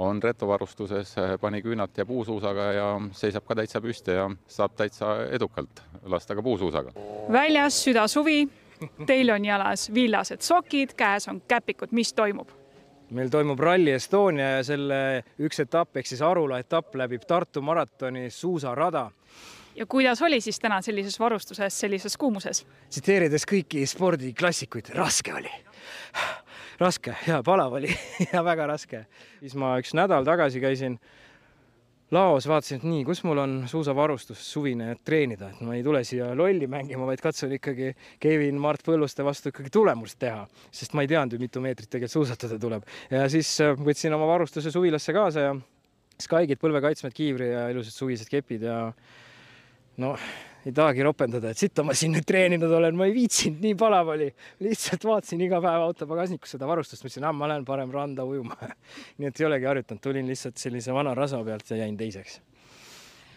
on 0.00 0.22
retovarustuses, 0.22 1.14
pani 1.40 1.60
küünalt 1.62 1.98
ja 1.98 2.06
puusuusaga 2.08 2.70
ja 2.72 2.86
seisab 3.12 3.44
ka 3.44 3.58
täitsa 3.58 3.82
püsti 3.84 4.16
ja 4.16 4.30
saab 4.48 4.72
täitsa 4.78 5.26
edukalt 5.30 5.82
lasta 6.08 6.34
ka 6.34 6.42
puusuusaga. 6.42 6.94
väljas 7.32 7.82
südasuvi, 7.84 8.48
teil 9.06 9.34
on 9.34 9.44
jalas 9.44 9.90
villased 9.94 10.40
sokid, 10.40 10.96
käes 10.96 11.28
on 11.28 11.42
käpikud, 11.48 11.92
mis 11.92 12.14
toimub? 12.16 12.56
meil 13.10 13.30
toimub 13.30 13.60
Rally 13.60 13.90
Estonia 13.90 14.50
ja 14.56 14.64
selle 14.64 14.98
üks 15.42 15.58
etapp 15.64 15.98
ehk 15.98 16.06
siis 16.06 16.22
Arula 16.22 16.60
etapp 16.62 16.94
läbib 16.94 17.24
Tartu 17.26 17.62
maratoni 17.62 18.28
suusarada 18.30 19.08
ja 19.76 19.86
kuidas 19.86 20.22
oli 20.22 20.40
siis 20.40 20.58
täna 20.60 20.80
sellises 20.82 21.20
varustuses, 21.20 21.80
sellises 21.80 22.16
kuumuses? 22.16 22.64
tsiteerides 22.90 23.46
kõiki 23.48 23.86
spordiklassikuid, 23.86 24.92
raske 24.96 25.34
oli. 25.34 25.52
raske 26.80 27.16
ja 27.26 27.42
palav 27.46 27.78
oli 27.80 27.94
ja 28.32 28.44
väga 28.44 28.66
raske. 28.70 29.06
siis 29.40 29.54
ma 29.54 29.76
üks 29.80 29.94
nädal 29.96 30.26
tagasi 30.26 30.60
käisin 30.60 30.98
laos, 32.10 32.48
vaatasin, 32.50 32.80
et 32.80 32.86
nii, 32.90 33.02
kus 33.06 33.22
mul 33.22 33.38
on 33.38 33.56
suusavarustus 33.70 34.42
suvine, 34.52 34.90
et 34.94 35.02
treenida, 35.06 35.52
et 35.52 35.60
ma 35.66 35.76
ei 35.76 35.84
tule 35.86 36.02
siia 36.04 36.32
lolli 36.36 36.66
mängima, 36.70 37.06
vaid 37.06 37.22
katsun 37.22 37.54
ikkagi 37.54 37.92
Kevin 38.20 38.58
Mart 38.60 38.82
Põlluste 38.86 39.24
vastu 39.26 39.52
ikkagi 39.52 39.70
tulemust 39.70 40.18
teha, 40.18 40.46
sest 40.74 40.96
ma 40.98 41.06
ei 41.06 41.10
teadnud 41.12 41.38
ju, 41.38 41.42
mitu 41.42 41.62
meetrit 41.62 41.90
tegelikult 41.90 42.16
suusatada 42.16 42.58
tuleb. 42.58 42.86
ja 43.10 43.28
siis 43.30 43.52
äh, 43.62 43.76
võtsin 43.78 44.14
oma 44.16 44.26
varustuse 44.30 44.72
suvilasse 44.74 45.14
kaasa 45.14 45.46
ja 45.50 45.58
Skygid, 46.20 46.58
põlvekaitsmed, 46.60 47.14
kiivri 47.16 47.46
ja 47.48 47.68
ilusad 47.72 47.94
suvised 47.94 48.28
kepid 48.28 48.66
ja 48.66 48.80
no 49.98 50.14
ei 50.66 50.72
tahagi 50.76 51.02
ropendada, 51.02 51.50
et 51.50 51.58
sitta 51.58 51.82
ma 51.86 51.94
siin 51.96 52.12
nüüd 52.12 52.26
treeninud 52.28 52.72
olen, 52.76 52.96
ma 52.96 53.06
ei 53.08 53.14
viitsinud, 53.16 53.62
nii 53.64 53.76
palav 53.80 54.12
oli. 54.12 54.28
lihtsalt 54.60 55.06
vaatasin 55.08 55.40
iga 55.46 55.60
päev 55.64 55.86
auto 55.86 56.08
pagasnikus 56.10 56.52
seda 56.56 56.68
varustust, 56.68 57.04
mõtlesin, 57.06 57.24
ah, 57.24 57.32
ma 57.36 57.48
lähen 57.48 57.64
parem 57.68 57.92
randa 57.94 58.26
ujuma 58.28 58.58
nii 59.18 59.30
et 59.30 59.40
ei 59.40 59.48
olegi 59.48 59.70
harjutanud, 59.70 60.02
tulin 60.04 60.28
lihtsalt 60.28 60.60
sellise 60.60 60.92
vana 60.96 61.16
rasva 61.16 61.42
pealt 61.46 61.72
ja 61.72 61.80
jäin 61.80 61.96
teiseks 62.00 62.40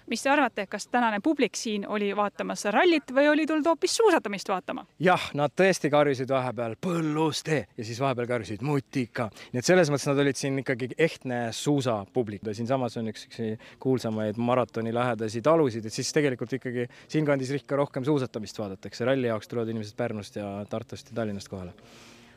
mis 0.10 0.24
te 0.24 0.30
arvate, 0.30 0.66
kas 0.68 0.88
tänane 0.88 1.20
publik 1.24 1.56
siin 1.60 1.88
oli 1.88 2.12
vaatamas 2.16 2.66
rallit 2.74 3.12
või 3.16 3.30
oli 3.32 3.48
tulnud 3.48 3.68
hoopis 3.68 3.96
suusatamist 4.00 4.50
vaatama? 4.50 4.86
jah, 5.00 5.30
nad 5.38 5.54
tõesti 5.56 5.92
karjusid 5.94 6.30
vahepeal 6.30 6.76
Põlluste 6.84 7.60
ja 7.78 7.86
siis 7.86 8.00
vahepeal 8.04 8.28
karjusid 8.28 8.64
Mutika, 8.66 9.30
nii 9.54 9.62
et 9.62 9.68
selles 9.68 9.92
mõttes 9.94 10.10
nad 10.10 10.22
olid 10.24 10.40
siin 10.40 10.60
ikkagi 10.60 10.92
ehtne 10.98 11.42
suusapublik. 11.56 12.44
siinsamas 12.52 12.98
on 12.98 13.12
üks, 13.14 13.28
üks 13.30 13.70
kuulsamaid 13.80 14.38
maratoni 14.38 14.94
lähedasi 14.94 15.42
talusid, 15.42 15.86
et 15.86 15.94
siis 15.94 16.14
tegelikult 16.14 16.54
ikkagi 16.60 16.88
siinkandis 17.08 17.54
ikka 17.60 17.80
rohkem 17.80 18.06
suusatamist 18.06 18.60
vaadatakse. 18.60 19.06
ralli 19.06 19.28
jaoks 19.28 19.48
tulevad 19.48 19.70
inimesed 19.70 19.98
Pärnust 19.98 20.36
ja 20.36 20.66
Tartust 20.70 21.10
ja 21.10 21.16
Tallinnast 21.16 21.50
kohale 21.50 21.74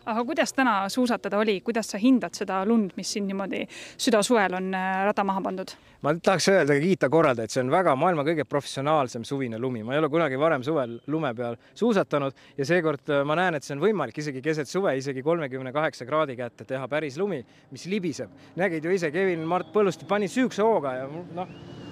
aga 0.06 0.24
kuidas 0.24 0.52
täna 0.54 0.76
suusatada 0.88 1.38
oli, 1.38 1.60
kuidas 1.60 1.90
sa 1.90 1.98
hindad 1.98 2.34
seda 2.36 2.60
lund, 2.68 2.94
mis 2.96 3.10
siin 3.12 3.26
niimoodi 3.26 3.64
südasuvel 3.98 4.56
on 4.58 4.74
äh, 4.74 5.04
rada 5.08 5.24
maha 5.26 5.42
pandud? 5.42 5.74
ma 6.06 6.12
tahaks 6.22 6.48
öelda, 6.52 6.76
kiita 6.80 7.08
korraldajaid, 7.10 7.50
see 7.50 7.62
on 7.64 7.72
väga 7.72 7.96
maailma 7.98 8.22
kõige 8.26 8.44
professionaalsem 8.48 9.24
suvine 9.26 9.58
lumi, 9.58 9.82
ma 9.86 9.96
ei 9.96 10.02
ole 10.02 10.10
kunagi 10.12 10.38
varem 10.38 10.62
suvel 10.66 10.98
lume 11.10 11.32
peal 11.34 11.56
suusatanud 11.74 12.36
ja 12.58 12.68
seekord 12.68 13.10
äh, 13.10 13.24
ma 13.26 13.38
näen, 13.38 13.58
et 13.58 13.66
see 13.66 13.74
on 13.76 13.82
võimalik 13.82 14.20
isegi 14.22 14.44
keset 14.44 14.70
suve, 14.70 14.94
isegi 15.00 15.24
kolmekümne 15.26 15.74
kaheksa 15.74 16.06
kraadi 16.06 16.38
kätte 16.38 16.68
teha 16.68 16.86
päris 16.88 17.18
lumi, 17.18 17.42
mis 17.74 17.88
libiseb. 17.90 18.30
nägid 18.56 18.84
ju 18.84 18.94
ise, 18.94 19.10
Kevin 19.10 19.46
Mart 19.48 19.72
Põlluste 19.74 20.06
pani 20.08 20.30
süükse 20.30 20.62
hooga 20.62 20.94
ja 21.00 21.10
noh 21.34 21.84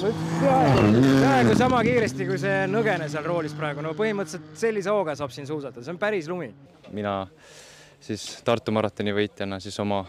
peaaegu 0.00 1.54
sama 1.58 1.82
kiiresti, 1.84 2.26
kui 2.28 2.38
see 2.40 2.64
nõgene 2.70 3.08
seal 3.12 3.26
roolis 3.26 3.52
praegu, 3.56 3.84
no 3.84 3.92
põhimõtteliselt 3.98 4.56
sellise 4.58 4.92
hooga 4.94 5.16
saab 5.18 5.34
siin 5.34 5.48
suusatada, 5.48 5.84
see 5.84 5.94
on 5.94 6.00
päris 6.00 6.28
lumi. 6.30 6.48
mina 6.90 7.14
siis 8.00 8.40
Tartu 8.44 8.72
maratoni 8.72 9.12
võitjana 9.14 9.60
siis 9.60 9.76
oma 9.82 10.00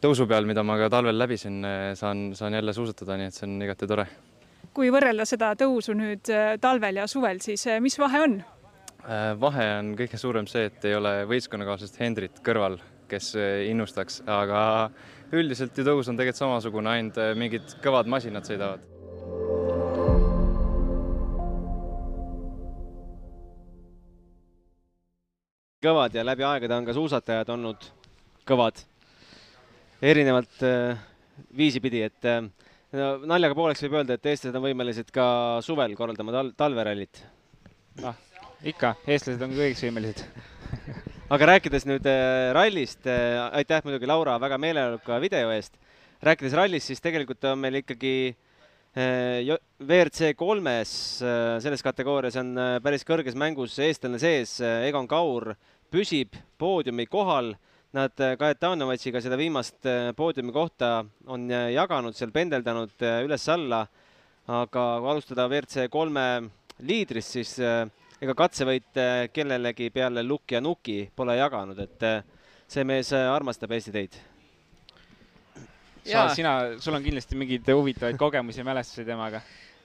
tõusu 0.00 0.26
peal, 0.28 0.48
mida 0.48 0.64
ma 0.64 0.78
ka 0.80 0.88
talvel 0.92 1.18
läbisin, 1.18 1.60
saan, 1.98 2.30
saan 2.36 2.56
jälle 2.56 2.72
suusatada, 2.76 3.18
nii 3.20 3.28
et 3.30 3.36
see 3.36 3.46
on 3.48 3.58
igati 3.66 3.88
tore. 3.90 4.06
kui 4.74 4.90
võrrelda 4.92 5.26
seda 5.26 5.52
tõusu 5.58 5.96
nüüd 5.98 6.30
äh, 6.30 6.54
talvel 6.62 7.02
ja 7.02 7.06
suvel, 7.10 7.40
siis 7.42 7.66
äh, 7.66 7.80
mis 7.82 7.98
vahe 7.98 8.20
on? 8.22 8.38
Äh, 9.02 9.32
vahe 9.40 9.66
on 9.80 9.94
kõige 9.98 10.20
suurem 10.20 10.46
see, 10.46 10.68
et 10.70 10.84
ei 10.88 10.94
ole 10.94 11.24
võistkonnakaaslast 11.28 11.98
Hendrit 12.00 12.40
kõrval, 12.46 12.78
kes 13.10 13.34
innustaks, 13.66 14.20
aga 14.30 14.60
üldiselt 15.36 15.76
ju 15.78 15.84
tõus 15.86 16.08
on 16.10 16.18
tegelikult 16.18 16.42
samasugune, 16.42 16.90
ainult 16.90 17.18
äh, 17.20 17.32
mingid 17.38 17.76
kõvad 17.84 18.10
masinad 18.10 18.46
sõidavad. 18.46 18.86
kõvad 25.80 26.12
ja 26.12 26.20
läbi 26.20 26.44
aegade 26.44 26.76
on 26.76 26.84
ka 26.84 26.92
suusatajad 26.92 27.48
olnud 27.54 27.86
kõvad, 28.44 28.82
erinevalt 30.04 30.60
äh, 30.68 30.98
viisi 31.56 31.80
pidi, 31.80 32.02
et 32.04 32.28
no, 32.28 33.06
naljaga 33.24 33.56
pooleks 33.56 33.86
võib 33.86 33.96
öelda, 34.02 34.18
et 34.18 34.28
eestlased 34.28 34.58
on 34.60 34.66
võimelised 34.66 35.08
ka 35.14 35.24
suvel 35.64 35.96
korraldama 35.96 36.36
tal-, 36.36 36.52
talverallit. 36.58 37.22
noh, 38.02 38.20
ikka, 38.60 38.92
eestlased 39.08 39.46
on 39.46 39.56
kõigiks 39.56 39.86
võimelised 39.86 40.26
aga 41.30 41.46
rääkides 41.46 41.84
nüüd 41.86 42.06
äh, 42.10 42.50
rallist, 42.56 43.04
äh, 43.06 43.38
aitäh 43.54 43.84
muidugi, 43.86 44.08
Laura, 44.10 44.34
väga 44.42 44.56
meeleoluka 44.58 45.20
video 45.22 45.52
eest. 45.54 45.76
rääkides 46.26 46.56
rallist, 46.58 46.90
siis 46.90 47.00
tegelikult 47.00 47.44
on 47.46 47.60
meil 47.62 47.78
ikkagi 47.78 48.14
äh, 48.98 49.52
WRC 49.78 50.32
kolmes 50.36 50.90
selles 51.62 51.86
kategoorias 51.86 52.34
on 52.40 52.58
päris 52.82 53.06
kõrges 53.06 53.38
mängus 53.38 53.78
eestlane 53.78 54.18
sees, 54.18 54.56
Egon 54.60 55.06
Kaur 55.08 55.52
püsib 55.90 56.34
poodiumi 56.58 57.06
kohal. 57.06 57.54
Nad 57.94 58.14
Kajetanovatsiga 58.14 59.22
seda 59.22 59.38
viimast 59.38 59.86
poodiumi 60.18 60.52
kohta 60.54 61.00
on 61.26 61.48
jaganud, 61.50 62.14
seal 62.14 62.30
pendeldanud 62.34 63.06
üles-alla. 63.24 63.86
aga 64.46 64.84
kui 65.00 65.10
alustada 65.10 65.46
WRC 65.46 65.88
kolme 65.90 66.50
liidrist, 66.82 67.34
siis 67.38 67.58
ega 68.20 68.34
katsevõite 68.36 69.06
kellelegi 69.32 69.88
peale 69.94 70.24
Lukk 70.26 70.56
ja 70.56 70.60
Nuki 70.60 71.02
pole 71.16 71.38
jaganud, 71.38 71.78
et 71.80 72.04
eh, 72.04 72.20
see 72.68 72.84
mees 72.84 73.14
eh, 73.16 73.28
armastab 73.30 73.72
Eesti 73.72 73.94
teid. 73.94 74.18
sa, 76.04 76.28
sina, 76.34 76.52
sul 76.80 76.96
on 76.96 77.04
kindlasti 77.04 77.36
mingeid 77.38 77.68
huvitavaid 77.68 78.18
kogemusi 78.20 78.60
ja 78.60 78.68
mälestusi 78.68 79.04
temaga? 79.08 79.40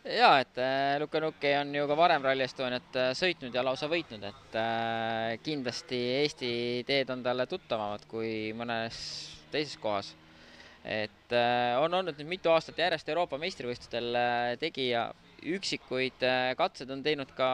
ja, 0.05 0.35
et 0.39 0.57
äh, 0.61 0.99
Luka 1.01 1.19
Nuki 1.19 1.53
on 1.57 1.73
ju 1.75 1.87
ka 1.87 1.97
varem 1.97 2.23
Rally 2.23 2.45
Estoniat 2.45 2.99
äh, 2.99 3.13
sõitnud 3.17 3.55
ja 3.55 3.63
lausa 3.65 3.89
võitnud, 3.89 4.27
et 4.27 4.59
äh, 4.59 5.37
kindlasti 5.43 6.01
Eesti 6.19 6.51
teed 6.87 7.09
on 7.09 7.23
talle 7.25 7.47
tuttavamad 7.49 8.05
kui 8.11 8.53
mõnes 8.57 8.99
teises 9.51 9.77
kohas. 9.81 10.13
et 10.83 11.33
äh, 11.33 11.73
on 11.81 11.93
olnud 11.93 12.19
nüüd 12.19 12.35
mitu 12.35 12.51
aastat 12.53 12.77
järjest 12.77 13.07
Euroopa 13.09 13.39
meistrivõistlustel 13.41 14.11
äh, 14.19 14.51
tegija 14.61 15.07
üksikuid 15.55 16.25
äh, 16.25 16.51
katsed 16.57 16.89
on 16.93 17.03
teinud 17.05 17.31
ka 17.37 17.49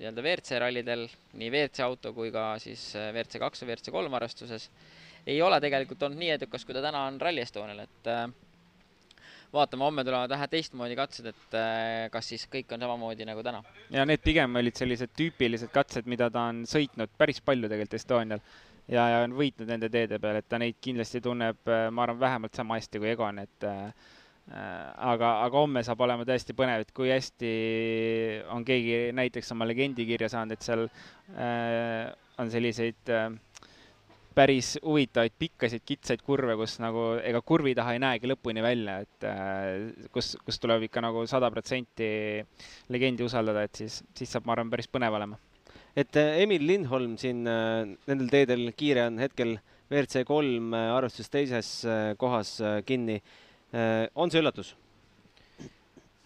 nii-öelda 0.00 0.24
WRC 0.24 0.60
rallidel, 0.62 1.06
nii 1.36 1.50
WRC 1.52 1.84
auto 1.84 2.12
kui 2.16 2.32
ka 2.34 2.52
siis 2.62 2.90
äh, 2.98 3.10
WRC 3.14 3.40
kaks 3.42 3.62
ja 3.62 3.68
WRC 3.68 3.92
kolm 3.94 4.14
arvestuses. 4.18 4.70
ei 5.26 5.42
ole 5.42 5.60
tegelikult 5.60 6.02
olnud 6.02 6.18
nii 6.18 6.30
edukas, 6.38 6.64
kui 6.64 6.74
ta 6.74 6.82
täna 6.82 7.04
on 7.08 7.20
Rally 7.20 7.42
Estonial, 7.42 7.82
et 7.84 8.08
äh, 8.08 8.24
vaatame, 9.52 9.84
homme 9.84 10.04
tulevad 10.04 10.30
vähe 10.30 10.48
teistmoodi 10.48 10.96
katsed, 10.96 11.26
et 11.26 11.56
kas 12.12 12.28
siis 12.32 12.46
kõik 12.48 12.70
on 12.72 12.80
samamoodi 12.80 13.26
nagu 13.28 13.42
täna. 13.42 13.62
ja 13.90 14.06
need 14.06 14.22
pigem 14.24 14.56
olid 14.56 14.78
sellised 14.78 15.12
tüüpilised 15.18 15.72
katsed, 15.74 16.06
mida 16.06 16.30
ta 16.30 16.48
on 16.52 16.64
sõitnud 16.70 17.12
päris 17.18 17.42
palju 17.44 17.68
tegelikult 17.68 17.98
Estonial 17.98 18.40
ja, 18.90 19.08
ja 19.14 19.18
on 19.24 19.34
võitnud 19.36 19.68
nende 19.70 19.90
teede 19.92 20.18
peal, 20.22 20.40
et 20.40 20.48
ta 20.48 20.58
neid 20.60 20.78
kindlasti 20.82 21.20
tunneb, 21.24 21.60
ma 21.66 22.06
arvan, 22.06 22.20
vähemalt 22.20 22.56
sama 22.56 22.78
hästi 22.78 23.02
kui 23.02 23.12
Egon, 23.12 23.42
et 23.42 23.66
äh, 23.68 24.10
aga, 24.50 25.28
aga 25.44 25.60
homme 25.60 25.82
saab 25.86 26.00
olema 26.06 26.24
tõesti 26.26 26.56
põnev, 26.58 26.82
et 26.82 26.94
kui 26.96 27.12
hästi 27.12 27.50
on 28.54 28.64
keegi 28.66 29.12
näiteks 29.14 29.52
oma 29.54 29.68
legendi 29.68 30.06
kirja 30.08 30.30
saanud, 30.32 30.56
et 30.56 30.66
seal 30.66 30.86
äh, 31.36 32.10
on 32.40 32.50
selliseid 32.50 33.12
äh, 33.14 33.28
päris 34.34 34.76
huvitavaid 34.84 35.34
pikkasid 35.38 35.82
kitsaid 35.86 36.22
kurve, 36.24 36.54
kus 36.58 36.78
nagu 36.82 37.02
ega 37.26 37.40
kurvi 37.44 37.74
taha 37.76 37.94
ei 37.96 38.02
näegi 38.02 38.30
lõpuni 38.30 38.62
välja, 38.64 39.00
et 39.04 39.26
äh, 39.26 40.06
kus, 40.14 40.32
kus 40.46 40.60
tuleb 40.62 40.86
ikka 40.86 41.02
nagu 41.04 41.24
sada 41.30 41.50
protsenti 41.52 42.10
legendi 42.94 43.26
usaldada, 43.26 43.64
et 43.66 43.82
siis, 43.82 44.00
siis 44.16 44.30
saab, 44.30 44.46
ma 44.46 44.54
arvan, 44.56 44.70
päris 44.72 44.90
põnev 44.90 45.18
olema. 45.18 45.38
et 45.98 46.16
äh, 46.16 46.40
Emil 46.44 46.66
Lindholm 46.66 47.16
siin 47.18 47.42
äh, 47.50 47.82
nendel 48.06 48.30
teedel 48.30 48.70
kiire 48.78 49.08
on 49.10 49.18
hetkel 49.18 49.58
WRC 49.90 50.22
kolm 50.24 50.74
arvestuses 50.78 51.32
teises 51.32 51.70
kohas 52.16 52.52
kinni. 52.86 53.16
On 53.70 54.32
see 54.32 54.40
üllatus? 54.42 54.74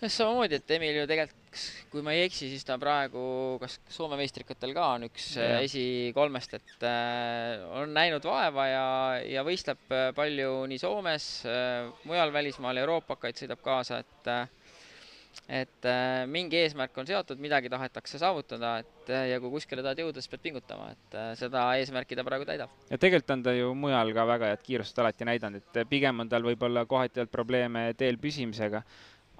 jah, 0.05 0.13
samamoodi, 0.13 0.59
et 0.61 0.73
Emil 0.77 0.99
ju 1.01 1.05
tegelikult, 1.09 1.61
kui 1.93 2.03
ma 2.05 2.15
ei 2.15 2.25
eksi, 2.27 2.49
siis 2.51 2.67
ta 2.67 2.77
praegu 2.81 3.23
kas 3.63 3.79
Soome 3.93 4.19
meistrikatel 4.19 4.75
ka 4.77 4.89
on 4.97 5.07
üks 5.09 5.29
ja. 5.39 5.61
esikolmest, 5.65 6.57
et 6.59 6.87
äh, 6.89 7.63
on 7.79 7.95
näinud 7.95 8.25
vaeva 8.27 8.67
ja, 8.69 8.87
ja 9.37 9.45
võistleb 9.47 9.95
äh, 9.95 10.09
palju 10.17 10.65
nii 10.71 10.83
Soomes 10.83 11.29
äh,, 11.49 11.89
mujal 12.09 12.35
välismaal, 12.35 12.83
Euroopakaid 12.83 13.39
sõidab 13.39 13.63
kaasa, 13.65 14.03
et 14.05 14.33
äh, 14.33 14.45
et 15.49 15.89
äh, 15.89 16.25
mingi 16.31 16.57
eesmärk 16.63 16.97
on 16.99 17.09
seatud, 17.09 17.41
midagi 17.43 17.69
tahetakse 17.73 18.19
saavutada, 18.21 18.79
et 18.81 19.11
äh, 19.13 19.27
ja 19.35 19.41
kui 19.43 19.53
kuskile 19.53 19.85
tahad 19.85 20.01
jõuda, 20.01 20.23
siis 20.23 20.33
pead 20.33 20.45
pingutama, 20.47 20.91
et 20.95 21.17
äh, 21.21 21.33
seda 21.37 21.67
eesmärki 21.81 22.17
ta 22.17 22.25
praegu 22.25 22.47
täidab. 22.49 22.73
ja 22.91 22.99
tegelikult 22.99 23.35
on 23.37 23.43
ta 23.45 23.53
ju 23.57 23.75
mujal 23.77 24.15
ka 24.17 24.25
väga 24.31 24.53
head 24.55 24.65
kiirust 24.65 25.03
alati 25.05 25.29
näidanud, 25.29 25.65
et 25.65 25.91
pigem 25.91 26.25
on 26.25 26.33
tal 26.33 26.47
võib-olla 26.47 26.87
kohati 26.89 27.25
olnud 27.25 27.35
probleeme 27.35 27.91
teel 27.99 28.17
püsimisega 28.23 28.85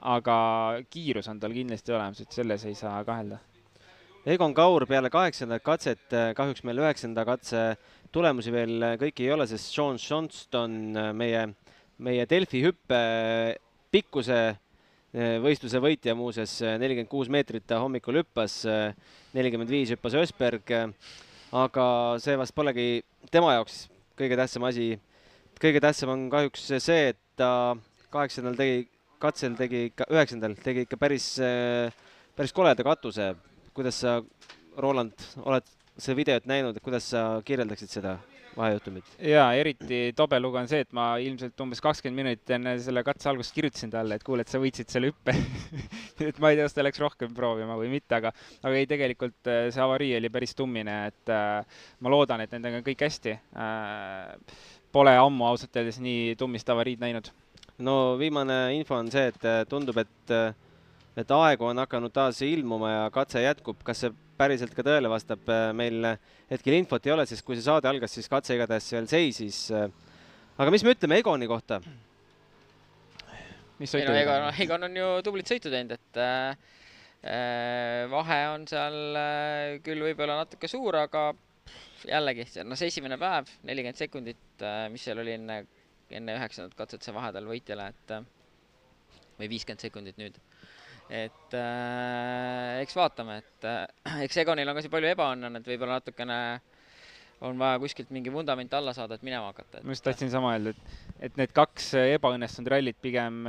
aga 0.05 0.37
kiirus 0.93 1.29
on 1.33 1.41
tal 1.41 1.55
kindlasti 1.55 1.95
olemas, 1.95 2.21
et 2.21 2.37
selles 2.37 2.65
ei 2.69 2.77
saa 2.79 3.01
kahelda. 3.07 3.41
Egon 4.25 4.55
Kaur 4.57 4.87
peale 4.89 5.11
kaheksandat 5.13 5.63
katset, 5.65 6.05
kahjuks 6.37 6.65
meil 6.65 6.81
üheksanda 6.81 7.27
katse 7.29 7.65
tulemusi 8.13 8.53
veel 8.53 8.97
kõiki 9.01 9.27
ei 9.27 9.35
ole, 9.35 9.47
sest 9.49 9.69
Sean 9.69 10.01
Johnston, 10.01 10.97
meie, 11.17 11.43
meie 12.01 12.25
Delfi 12.29 12.63
hüppe 12.65 13.01
pikkuse 13.93 14.39
võistluse 15.15 15.79
võitja 15.79 16.17
muuseas, 16.19 16.57
nelikümmend 16.83 17.11
kuus 17.11 17.29
meetrit 17.31 17.63
ta 17.71 17.79
hommikul 17.79 18.19
hüppas, 18.19 18.65
nelikümmend 19.37 19.71
viis 19.71 19.93
hüppas 19.95 20.17
Ösberg, 20.19 20.73
aga 21.55 21.87
see 22.23 22.35
vast 22.41 22.57
polegi 22.57 22.89
tema 23.31 23.55
jaoks 23.55 23.85
kõige 24.19 24.39
tähtsam 24.39 24.67
asi. 24.67 24.99
kõige 25.61 25.81
tähtsam 25.81 26.11
on 26.11 26.27
kahjuks 26.31 26.67
see, 26.83 27.15
et 27.15 27.19
ta 27.39 27.77
kaheksandal 28.11 28.59
tegi 28.59 28.89
katsel 29.23 29.57
tegi 29.59 29.89
ikka, 29.91 30.09
üheksandal 30.13 30.57
tegi 30.61 30.85
ikka 30.85 30.99
päris, 31.01 31.29
päris 32.37 32.53
koleda 32.53 32.85
katuse. 32.85 33.35
kuidas 33.75 33.99
sa, 34.05 34.21
Roland, 34.79 35.15
oled 35.43 35.67
seda 35.97 36.17
videot 36.17 36.47
näinud, 36.47 36.79
kuidas 36.83 37.09
sa 37.11 37.43
kirjeldaksid 37.47 37.91
seda 37.91 38.19
vahejuhtumit? 38.57 39.15
jaa, 39.31 39.47
eriti 39.59 40.01
tobe 40.17 40.41
lugu 40.41 40.59
on 40.61 40.69
see, 40.71 40.85
et 40.85 40.93
ma 40.97 41.15
ilmselt 41.23 41.61
umbes 41.65 41.83
kakskümmend 41.85 42.23
minutit 42.23 42.55
enne 42.57 42.77
selle 42.83 43.05
katse 43.07 43.31
algust 43.31 43.55
kirjutasin 43.57 43.93
talle, 43.95 44.19
et 44.19 44.27
kuule, 44.27 44.45
et 44.45 44.53
sa 44.53 44.61
võitsid 44.63 44.93
selle 44.93 45.13
hüppe 45.13 45.35
et 46.29 46.41
ma 46.43 46.53
ei 46.53 46.61
tea, 46.61 46.69
kas 46.69 46.77
ta 46.77 46.87
läks 46.87 47.03
rohkem 47.03 47.35
proovima 47.37 47.79
või 47.81 47.93
mitte, 47.97 48.21
aga, 48.21 48.35
aga 48.63 48.75
ei, 48.79 48.91
tegelikult 48.91 49.51
äh, 49.51 49.67
see 49.75 49.85
avarii 49.85 50.15
oli 50.19 50.33
päris 50.35 50.55
tummine, 50.59 50.99
et 51.13 51.35
äh, 51.35 51.83
ma 52.01 52.15
loodan, 52.15 52.45
et 52.45 52.55
nendega 52.55 52.81
on 52.83 52.87
kõik 52.87 53.09
hästi 53.09 53.39
äh,. 53.39 54.63
Pole 54.95 55.11
ammu 55.19 55.43
ausalt 55.49 55.75
öeldes 55.75 55.97
nii 55.99 56.37
tummist 56.39 56.69
avariid 56.71 57.01
näinud 57.03 57.33
no 57.79 58.17
viimane 58.19 58.75
info 58.77 58.97
on 58.99 59.11
see, 59.11 59.27
et 59.33 59.47
äh, 59.49 59.65
tundub, 59.69 59.99
et, 59.99 60.31
äh, 60.31 60.53
et 61.17 61.31
aegu 61.31 61.69
on 61.69 61.79
hakanud 61.85 62.13
taas 62.15 62.41
ilmuma 62.43 62.91
ja 62.91 63.03
katse 63.15 63.43
jätkub. 63.43 63.83
kas 63.87 64.05
see 64.05 64.15
päriselt 64.39 64.75
ka 64.75 64.83
tõele 64.83 65.11
vastab, 65.11 65.45
äh, 65.49 65.69
meil 65.77 66.09
hetkel 66.51 66.79
infot 66.79 67.07
ei 67.07 67.15
ole, 67.15 67.27
sest 67.27 67.45
kui 67.47 67.59
see 67.59 67.67
saade 67.67 67.89
algas, 67.91 68.15
siis 68.17 68.31
katse 68.31 68.57
igatahes 68.57 68.91
veel 68.93 69.07
seisis. 69.11 69.69
aga 70.59 70.71
mis 70.75 70.85
me 70.85 70.95
ütleme 70.97 71.21
Egoni 71.23 71.51
kohta? 71.51 71.81
mis 73.79 73.95
ei 73.95 74.07
no 74.07 74.15
Egon, 74.15 74.51
Egon 74.65 74.89
on 74.89 74.97
ju 74.97 75.09
tublit 75.27 75.51
sõitu 75.51 75.71
teinud, 75.71 75.95
et 75.97 76.21
äh, 76.23 76.57
vahe 78.11 78.41
on 78.53 78.67
seal 78.71 78.99
äh, 79.19 79.79
küll 79.87 80.03
võib-olla 80.09 80.43
natuke 80.43 80.69
suur, 80.71 80.99
aga 80.99 81.31
jällegi, 82.05 82.47
no 82.69 82.77
see 82.77 82.91
esimene 82.93 83.17
päev, 83.19 83.49
nelikümmend 83.65 83.99
sekundit 83.99 84.63
äh,, 84.63 84.87
mis 84.93 85.07
seal 85.07 85.23
oli 85.23 85.39
enne 85.39 85.63
enne 86.13 86.37
üheksandat 86.39 86.77
katset 86.79 87.05
see 87.05 87.15
vahe 87.15 87.31
tal 87.35 87.47
võitjale, 87.49 87.89
et 87.95 88.15
äh, 88.17 88.27
või 89.39 89.51
viiskümmend 89.55 89.85
sekundit 89.85 90.21
nüüd. 90.21 90.39
Et 91.13 91.57
äh, 91.59 92.81
eks 92.83 92.97
vaatame, 92.97 93.41
et 93.43 93.67
äh, 93.69 94.23
eks 94.27 94.41
Egonil 94.45 94.71
on 94.71 94.79
ka 94.79 94.85
siin 94.85 94.95
palju 94.95 95.11
ebaõnne 95.13 95.51
et 95.61 95.69
võib-olla 95.75 96.01
natukene 96.01 96.39
on 97.45 97.59
vaja 97.61 97.81
kuskilt 97.83 98.13
mingi 98.15 98.33
vundament 98.33 98.73
alla 98.77 98.95
saada, 98.97 99.19
et 99.19 99.27
minema 99.27 99.51
hakata. 99.51 99.83
ma 99.85 99.97
just 99.97 100.05
tahtsin 100.07 100.31
sama 100.33 100.55
öelda, 100.55 100.73
et, 100.73 101.01
et 101.29 101.41
need 101.41 101.53
kaks 101.57 101.93
ebaõnnestunud 102.01 102.73
rallit 102.73 103.01
pigem, 103.05 103.45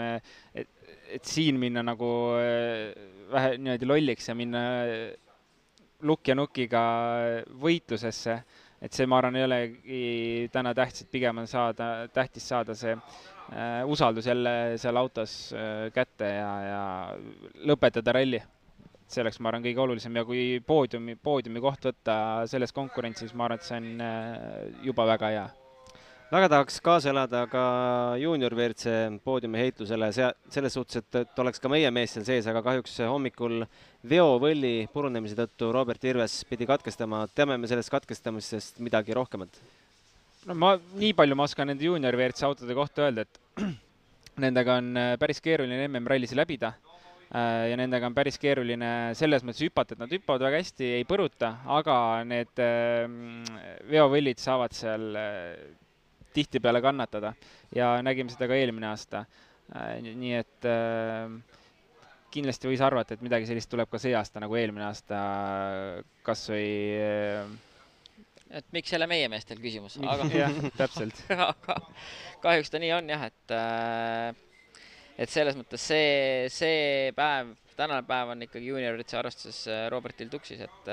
et, 0.58 0.68
et 1.16 1.30
siin 1.30 1.60
minna 1.62 1.86
nagu 1.86 2.10
äh, 2.40 2.92
vähe 3.32 3.56
niimoodi 3.60 3.90
lolliks 3.90 4.30
ja 4.30 4.36
minna 4.38 4.66
lukk 6.06 6.28
ja 6.28 6.36
nukiga 6.36 6.84
võitlusesse 7.62 8.40
et 8.86 8.94
see, 8.94 9.08
ma 9.10 9.20
arvan, 9.20 9.38
ei 9.40 9.46
olegi 9.48 10.02
täna 10.54 10.74
tähtis, 10.78 11.06
et 11.06 11.14
pigem 11.14 11.42
on 11.42 11.50
saada, 11.50 12.08
tähtis 12.14 12.46
saada 12.52 12.76
see 12.78 12.94
äh, 12.94 13.82
usaldus 13.90 14.30
jälle 14.30 14.54
seal 14.82 15.02
autos 15.02 15.36
äh, 15.54 15.88
kätte 15.96 16.30
ja, 16.36 16.52
ja 16.70 16.84
lõpetada 17.66 18.14
ralli. 18.16 18.42
see 19.06 19.22
oleks, 19.22 19.38
ma 19.38 19.52
arvan, 19.52 19.62
kõige 19.62 19.82
olulisem. 19.84 20.16
Ja 20.18 20.24
kui 20.26 20.62
poodiumi, 20.66 21.14
poodiumi 21.22 21.62
koht 21.62 21.86
võtta 21.86 22.16
selles 22.50 22.74
konkurentsis, 22.74 23.36
ma 23.38 23.46
arvan, 23.46 23.62
et 23.62 23.68
see 23.68 23.78
on 23.78 24.02
äh, 24.02 24.82
juba 24.88 25.06
väga 25.12 25.30
hea. 25.34 25.46
Väga 26.34 26.48
tahaks 26.50 26.80
kaasa 26.82 27.12
elada 27.12 27.44
ka 27.46 27.64
juunior 28.18 28.56
WRC 28.58 29.20
poodiumi 29.24 29.60
heitlusele, 29.62 30.10
see, 30.12 30.30
selles 30.50 30.74
suhtes, 30.74 31.04
et, 31.04 31.20
et 31.22 31.42
oleks 31.44 31.62
ka 31.62 31.70
meie 31.70 31.92
mees 31.94 32.16
seal 32.18 32.26
sees, 32.26 32.48
aga 32.50 32.64
kahjuks 32.66 32.98
hommikul 33.06 33.62
veovõlli 34.10 34.88
purunemise 34.94 35.38
tõttu 35.38 35.72
Robert 35.74 36.04
Irves 36.08 36.44
pidi 36.50 36.68
katkestama. 36.70 37.26
teame 37.36 37.58
me 37.58 37.68
sellest 37.68 37.92
katkestamisest 37.94 38.80
midagi 38.80 39.14
rohkemat? 39.14 39.62
no 40.46 40.56
ma, 40.56 40.76
nii 41.02 41.14
palju 41.18 41.36
ma 41.36 41.48
oskan 41.50 41.72
nende 41.72 41.86
juunior 41.86 42.16
WRC 42.16 42.44
autode 42.48 42.78
kohta 42.78 43.08
öelda, 43.08 43.26
et 43.26 43.64
nendega 44.44 44.80
on 44.82 44.92
äh, 44.98 45.14
päris 45.22 45.42
keeruline 45.42 45.88
MM-rallisi 45.88 46.38
läbida 46.38 46.74
äh, 46.76 47.72
ja 47.72 47.80
nendega 47.80 48.08
on 48.10 48.18
päris 48.18 48.38
keeruline 48.42 48.92
selles 49.18 49.44
mõttes 49.44 49.66
hüpata, 49.66 49.96
et 49.96 50.04
nad 50.04 50.14
hüppavad 50.14 50.46
väga 50.50 50.62
hästi, 50.62 50.92
ei 51.00 51.08
põruta, 51.10 51.56
aga 51.80 51.98
need 52.28 52.62
äh, 52.62 53.10
veovõllid 53.90 54.44
saavad 54.44 54.78
seal 54.78 55.10
tihtipeale 56.36 56.82
kannatada 56.84 57.34
ja 57.76 57.96
nägime 58.04 58.34
seda 58.34 58.50
ka 58.50 58.58
eelmine 58.60 58.90
aasta. 58.92 59.26
Äh, 59.74 59.98
nii 60.06 60.34
et 60.38 60.68
äh, 60.70 61.32
kindlasti 62.36 62.70
võis 62.70 62.84
arvata, 62.84 63.16
et 63.16 63.24
midagi 63.26 63.48
sellist 63.50 63.70
tuleb 63.72 63.90
ka 63.92 64.02
see 64.02 64.16
aasta 64.18 64.42
nagu 64.44 64.58
eelmine 64.60 64.86
aasta, 64.88 65.20
kas 66.26 66.46
või 66.52 66.70
äh, 67.00 67.54
et 68.60 68.68
miks 68.76 68.94
jälle 68.94 69.08
meie 69.10 69.28
meestel 69.32 69.62
küsimus, 69.64 69.98
aga 70.14 70.28
jah, 70.34 70.58
täpselt 70.78 71.22
aga 71.50 71.78
kahjuks 72.44 72.74
ta 72.74 72.82
nii 72.84 72.94
on 72.98 73.14
jah, 73.16 73.28
et 73.30 73.56
et 75.26 75.32
selles 75.32 75.56
mõttes 75.60 75.86
see, 75.92 76.50
see 76.54 77.14
päev, 77.16 77.56
tänane 77.78 78.04
päev 78.08 78.34
on 78.36 78.48
ikkagi 78.48 78.74
juuniorite 78.74 79.20
arvestuses 79.20 79.90
Robertil 79.94 80.32
tuksis, 80.34 80.66
et 80.66 80.92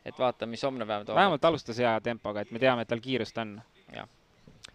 et 0.00 0.16
vaatame, 0.16 0.54
mis 0.54 0.64
homne 0.64 0.86
päev 0.88 1.04
toob. 1.04 1.18
vähemalt 1.20 1.44
alustas 1.44 1.78
hea 1.82 1.92
tempoga, 2.04 2.44
et 2.44 2.54
me 2.54 2.62
teame, 2.62 2.86
et 2.86 2.90
tal 2.90 3.04
kiirust 3.04 3.36
on. 3.42 3.58
jah 3.92 4.08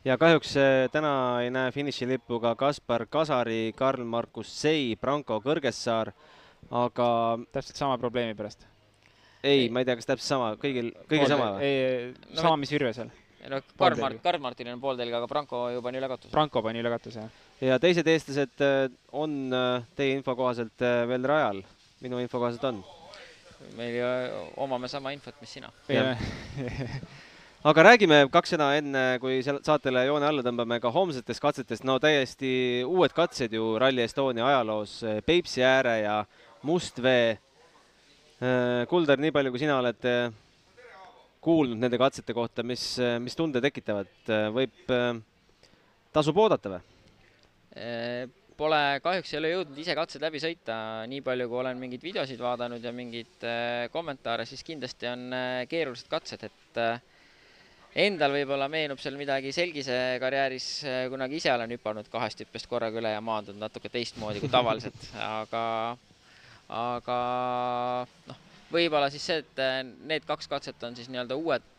ja 0.05 0.17
kahjuks 0.21 0.53
äh, 0.61 0.85
täna 0.93 1.11
ei 1.41 1.51
näe 1.53 1.71
finišilippu 1.73 2.39
ka 2.43 2.53
Kaspar 2.55 3.05
Kasari, 3.09 3.73
Karl-Markus 3.77 4.51
Sei, 4.61 4.95
Branko 5.01 5.39
Kõrgessaar, 5.43 6.13
aga 6.69 7.09
täpselt 7.51 7.81
sama 7.81 7.97
probleemi 8.01 8.37
pärast? 8.37 8.67
ei, 9.45 9.69
ma 9.69 9.81
ei 9.81 9.85
tea, 9.85 9.97
kas 9.99 10.09
täpselt 10.09 10.27
sama, 10.27 10.53
kõigil, 10.61 10.91
kõigil 11.09 11.29
sama 11.29 11.51
või? 11.57 11.69
ei, 11.69 12.13
sama, 12.37 12.55
mis 12.61 12.73
Virvesel. 12.73 13.11
no 13.49 13.61
Karl-Mart, 13.77 14.21
Karl-Martinil 14.23 14.77
on 14.77 14.83
pooltelg, 14.85 15.17
aga 15.17 15.29
Branko 15.29 15.67
juba 15.73 15.91
on 15.91 15.99
üle 16.01 16.09
katuse. 16.09 16.33
Branko 16.33 16.63
pani 16.65 16.81
üle 16.81 16.93
katuse, 16.93 17.25
jah. 17.25 17.43
ja 17.71 17.81
teised 17.81 18.09
eestlased 18.09 18.65
äh, 18.65 18.87
on 19.13 19.39
äh, 19.53 19.85
teie 19.97 20.17
info 20.17 20.37
kohaselt 20.37 20.85
veel 21.09 21.29
rajal, 21.33 21.63
minu 22.05 22.21
info 22.21 22.41
kohaselt 22.41 22.69
on? 22.73 22.83
meil 23.75 23.95
ju 23.97 24.07
omame 24.61 24.85
sama 24.91 25.15
infot, 25.15 25.37
mis 25.41 25.55
sina 25.57 25.71
aga 27.65 27.81
räägime 27.87 28.19
kaks 28.29 28.51
sõna 28.53 28.67
enne, 28.77 29.03
kui 29.17 29.39
saatele 29.41 30.03
joone 30.05 30.27
alla 30.27 30.43
tõmbame 30.45 30.77
ka 30.83 30.91
homsetest 30.93 31.41
katsetest, 31.41 31.85
no 31.87 31.97
täiesti 32.01 32.83
uued 32.85 33.13
katsed 33.15 33.55
ju 33.57 33.71
Rally 33.81 34.03
Estonia 34.05 34.45
ajaloos, 34.51 34.99
Peipsi 35.25 35.63
ääre 35.65 35.95
ja 36.03 36.19
Mustvee. 36.65 37.39
Kuldar, 38.91 39.17
nii 39.21 39.33
palju, 39.33 39.53
kui 39.53 39.61
sina 39.63 39.79
oled 39.79 40.05
kuulnud 41.45 41.79
nende 41.81 41.97
katsete 41.97 42.35
kohta, 42.37 42.65
mis, 42.67 42.83
mis 43.23 43.37
tunde 43.37 43.61
tekitavad, 43.63 44.11
võib, 44.53 44.93
tasub 46.13 46.41
oodata 46.43 46.75
või? 46.75 46.83
Pole, 48.55 48.83
kahjuks 49.03 49.33
ei 49.33 49.39
ole 49.39 49.51
jõudnud 49.55 49.81
ise 49.81 49.97
katsed 49.97 50.21
läbi 50.23 50.39
sõita, 50.43 50.77
nii 51.09 51.23
palju 51.25 51.49
kui 51.49 51.59
olen 51.63 51.81
mingeid 51.81 52.05
videosid 52.05 52.39
vaadanud 52.39 52.85
ja 52.85 52.93
mingeid 52.95 53.49
kommentaare, 53.91 54.45
siis 54.47 54.61
kindlasti 54.67 55.09
on 55.09 55.25
keerulised 55.71 56.07
katsed, 56.11 56.45
et 56.45 56.81
endal 57.95 58.33
võib-olla 58.35 58.67
meenub 58.71 58.99
seal 58.99 59.15
midagi 59.19 59.53
Selgise 59.55 59.95
karjääris, 60.19 60.67
kunagi 61.11 61.39
ise 61.39 61.53
olen 61.53 61.71
hüpanud 61.77 62.09
kahest 62.11 62.43
hüppest 62.43 62.67
korraga 62.71 62.99
üle 62.99 63.13
ja 63.13 63.21
maandunud 63.23 63.63
natuke 63.63 63.91
teistmoodi 63.91 64.41
kui 64.43 64.51
tavaliselt, 64.51 65.07
aga, 65.39 65.61
aga 66.75 67.19
noh, 68.27 68.41
võib-olla 68.73 69.07
siis 69.13 69.29
see, 69.29 69.39
et 69.45 69.63
need 70.11 70.27
kaks 70.27 70.51
katset 70.51 70.83
on 70.83 70.97
siis 70.97 71.07
nii-öelda 71.13 71.39
uued, 71.39 71.71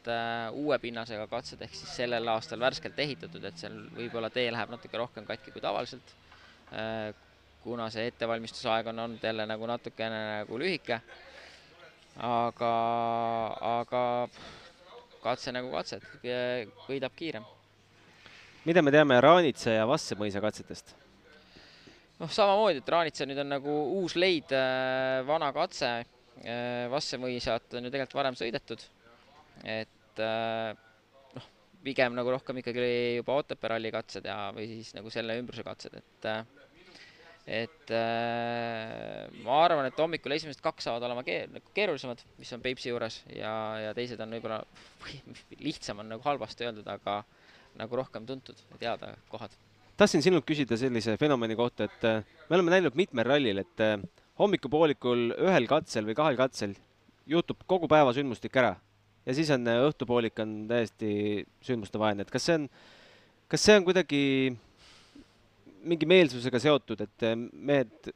uue 0.57 0.81
pinnasega 0.81 1.29
katsed, 1.29 1.61
ehk 1.67 1.77
siis 1.77 1.93
sellel 2.01 2.33
aastal 2.33 2.65
värskelt 2.65 2.99
ehitatud, 3.05 3.45
et 3.45 3.61
seal 3.61 3.77
võib-olla 3.99 4.33
tee 4.33 4.49
läheb 4.55 4.73
natuke 4.73 4.97
rohkem 4.97 5.29
katki 5.29 5.53
kui 5.53 5.65
tavaliselt, 5.65 6.17
kuna 7.67 7.91
see 7.93 8.09
ettevalmistusaeg 8.09 8.89
on 8.89 9.05
olnud 9.05 9.25
jälle 9.27 9.45
nagu 9.51 9.69
natukene 9.69 10.21
nagu 10.41 10.59
lühike, 10.63 11.03
aga, 12.25 12.77
aga 13.77 14.05
katse 15.27 15.55
nagu 15.55 15.73
katse, 15.75 16.01
et 16.01 16.79
võidab 16.87 17.15
kiirem. 17.17 17.45
mida 18.67 18.83
me 18.83 18.95
teame 18.95 19.21
Raanitsa 19.21 19.77
ja 19.77 19.85
Vassemõisa 19.89 20.43
katsetest? 20.43 20.95
noh, 22.21 22.33
samamoodi, 22.33 22.81
et 22.81 22.93
Raanitsa 22.93 23.29
nüüd 23.29 23.41
on 23.43 23.53
nagu 23.57 23.77
uus 24.01 24.17
leid, 24.19 24.53
äh, 24.57 25.21
vana 25.29 25.53
katse, 25.57 25.93
äh, 26.43 26.87
Vassemõisat 26.93 27.77
on 27.77 27.89
ju 27.89 27.93
tegelikult 27.93 28.21
varem 28.21 28.39
sõidetud, 28.39 28.83
et 29.63 30.23
äh, 30.25 30.71
noh, 31.37 31.51
pigem 31.85 32.17
nagu 32.17 32.33
rohkem 32.33 32.63
ikkagi 32.63 32.89
juba 33.21 33.41
Otepää 33.43 33.75
ralli 33.75 33.93
katsed 33.95 34.29
ja, 34.29 34.39
või 34.57 34.71
siis 34.71 34.95
nagu 34.97 35.13
selle 35.13 35.39
ümbruse 35.43 35.67
katsed, 35.67 36.01
et 36.01 36.31
et 37.47 37.93
äh, 37.95 39.27
ma 39.45 39.59
arvan, 39.63 39.87
et 39.87 40.01
hommikul 40.03 40.35
esimesed 40.35 40.59
kaks 40.65 40.89
saavad 40.89 41.05
olema 41.07 41.23
keer, 41.27 41.47
nagu 41.53 41.71
keerulisemad, 41.77 42.25
mis 42.41 42.51
on 42.57 42.63
Peipsi 42.65 42.91
juures 42.91 43.21
ja, 43.31 43.53
ja 43.85 43.93
teised 43.95 44.21
on 44.23 44.35
võib-olla, 44.35 44.61
lihtsam 45.67 46.03
on 46.03 46.11
nagu 46.17 46.27
halvasti 46.27 46.67
öeldud, 46.67 46.89
aga 46.91 47.21
nagu 47.79 48.01
rohkem 48.03 48.27
tuntud 48.27 48.59
ja 48.73 48.81
teada 48.81 49.13
kohad. 49.31 49.55
tahtsin 49.97 50.25
sinult 50.27 50.47
küsida 50.49 50.79
sellise 50.81 51.15
fenomeni 51.21 51.57
kohta, 51.57 51.87
et 51.87 52.09
äh, 52.09 52.25
me 52.51 52.59
oleme 52.59 52.75
näinud 52.75 52.99
mitmel 52.99 53.31
rallil, 53.31 53.63
et 53.63 53.85
äh, 53.85 53.95
hommikupoolikul 54.43 55.31
ühel 55.39 55.71
katsel 55.71 56.11
või 56.11 56.19
kahel 56.19 56.41
katsel 56.41 56.75
juhtub 57.31 57.63
kogu 57.71 57.87
päeva 57.91 58.11
sündmustik 58.17 58.59
ära 58.59 58.75
ja 59.27 59.35
siis 59.35 59.51
on 59.55 59.67
äh, 59.71 59.83
õhtupoolik 59.87 60.43
on 60.43 60.55
täiesti 60.71 61.11
sündmustevaene, 61.67 62.27
et 62.27 62.35
kas 62.35 62.47
see 62.49 62.59
on, 62.61 62.69
kas 63.51 63.67
see 63.67 63.79
on 63.79 63.87
kuidagi 63.87 64.23
mingi 65.87 66.09
meelsusega 66.09 66.61
seotud, 66.63 67.05
et 67.07 67.27
eh, 67.27 67.37
mehed 67.37 68.11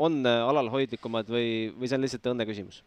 on 0.00 0.20
eh, 0.26 0.42
alalhoidlikumad 0.50 1.30
või, 1.30 1.70
või 1.74 1.90
see 1.90 1.98
on 1.98 2.06
lihtsalt 2.06 2.34
õnne 2.34 2.48
küsimus? 2.48 2.82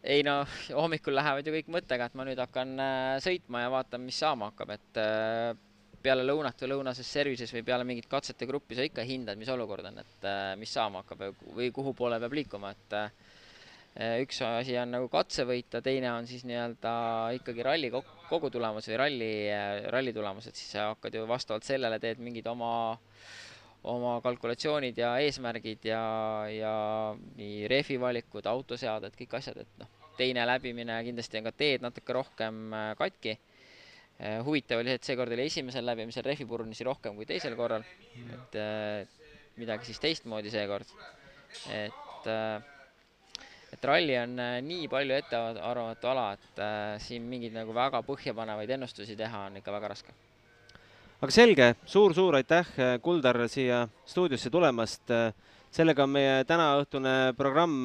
ei 0.00 0.22
no 0.24 0.38
hommikul 0.72 1.12
lähevad 1.12 1.44
ju 1.44 1.52
kõik 1.52 1.66
mõttega, 1.74 2.06
et 2.08 2.14
ma 2.16 2.24
nüüd 2.24 2.38
hakkan 2.40 2.70
eh, 2.80 3.16
sõitma 3.24 3.66
ja 3.66 3.72
vaatan, 3.72 4.06
mis 4.06 4.20
saama 4.22 4.48
hakkab, 4.52 4.72
et 4.76 5.02
peale 6.00 6.24
lõunat 6.24 6.62
või 6.64 6.70
lõunases 6.72 7.08
services 7.18 7.50
või 7.52 7.64
peale 7.66 7.84
mingit 7.84 8.08
katsete 8.08 8.48
gruppi 8.48 8.78
sa 8.78 8.86
ikka 8.86 9.04
hindad, 9.04 9.36
mis 9.36 9.50
olukord 9.52 9.84
on, 9.90 10.00
et 10.00 10.30
mis 10.56 10.72
saama 10.72 11.02
hakkab 11.02 11.42
või 11.56 11.68
kuhu 11.76 11.92
poole 11.96 12.16
peab 12.22 12.38
liikuma, 12.38 12.72
et 12.72 12.96
üks 13.98 14.38
asi 14.46 14.76
on 14.78 14.92
nagu 14.94 15.08
katse 15.10 15.42
võita, 15.48 15.80
teine 15.82 16.12
on 16.12 16.26
siis 16.30 16.44
nii-öelda 16.46 16.92
ikkagi 17.40 17.64
ralli 17.66 17.90
kogu 17.90 18.50
tulemus 18.54 18.86
või 18.86 18.98
ralli, 19.00 19.30
ralli 19.90 20.12
tulemus, 20.14 20.46
et 20.46 20.56
siis 20.56 20.76
sa 20.76 20.92
hakkad 20.92 21.18
ju 21.18 21.24
vastavalt 21.28 21.66
sellele 21.66 21.98
teed 22.02 22.22
mingid 22.22 22.46
oma 22.46 22.70
oma 23.88 24.18
kalkulatsioonid 24.24 24.98
ja 25.00 25.14
eesmärgid 25.24 25.86
ja, 25.88 26.02
ja 26.52 26.72
nii 27.38 27.68
rehvi 27.70 27.96
valikud, 28.00 28.46
autoseaded, 28.46 29.14
kõik 29.16 29.38
asjad, 29.38 29.62
et 29.62 29.80
noh, 29.80 29.88
teine 30.18 30.44
läbimine 30.48 30.98
kindlasti 31.06 31.40
on 31.40 31.48
ka 31.48 31.54
teed 31.56 31.84
natuke 31.84 32.16
rohkem 32.16 32.74
äh, 32.76 32.90
katki. 32.98 33.38
Äh, 34.20 34.40
huvitav 34.44 34.82
oli 34.82 34.92
see, 34.92 35.00
et 35.00 35.08
seekord 35.08 35.32
oli 35.36 35.46
esimesel 35.48 35.86
läbimisel 35.88 36.26
rehvi 36.26 36.44
purunisi 36.48 36.84
rohkem 36.84 37.16
kui 37.16 37.28
teisel 37.28 37.56
korral, 37.56 37.86
et 38.36 38.60
äh, 38.60 39.16
midagi 39.60 39.88
siis 39.88 40.02
teistmoodi 40.02 40.52
seekord. 40.52 40.92
et, 41.72 42.28
et 43.72 43.84
ralli 43.84 44.16
on 44.18 44.34
nii 44.66 44.88
palju 44.90 45.14
ettearvamatu 45.20 46.10
ala, 46.10 46.32
et 46.34 46.64
siin 47.04 47.22
mingeid 47.22 47.54
nagu 47.54 47.74
väga 47.76 48.02
põhjapanevaid 48.06 48.76
ennustusi 48.76 49.16
teha 49.16 49.46
on 49.46 49.60
ikka 49.62 49.72
väga 49.78 49.94
raske 49.94 50.16
aga 51.20 51.34
selge 51.34 51.66
suur,, 51.84 52.14
suur-suur 52.14 52.38
aitäh, 52.38 52.68
Kuldar, 53.04 53.36
siia 53.52 53.84
stuudiosse 54.08 54.50
tulemast. 54.50 55.02
sellega 55.70 56.02
on 56.02 56.10
meie 56.10 56.44
tänaõhtune 56.48 57.34
programm 57.38 57.84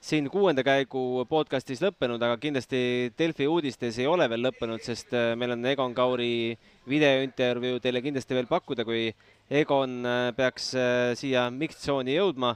siin 0.00 0.30
kuuenda 0.32 0.62
käigu 0.64 1.26
podcastis 1.28 1.82
lõppenud, 1.82 2.22
aga 2.22 2.38
kindlasti 2.40 3.12
Delfi 3.18 3.48
uudistes 3.50 3.98
ei 3.98 4.06
ole 4.06 4.28
veel 4.30 4.46
lõppenud, 4.46 4.80
sest 4.80 5.12
meil 5.36 5.52
on 5.52 5.66
Egon 5.66 5.94
Kauri 5.94 6.56
videointervjuu 6.88 7.82
teile 7.82 8.00
kindlasti 8.00 8.38
veel 8.38 8.48
pakkuda, 8.48 8.86
kui 8.88 9.10
Egon 9.50 10.00
peaks 10.36 10.70
siia 11.20 11.48
miks-tsooni 11.50 12.16
jõudma. 12.16 12.54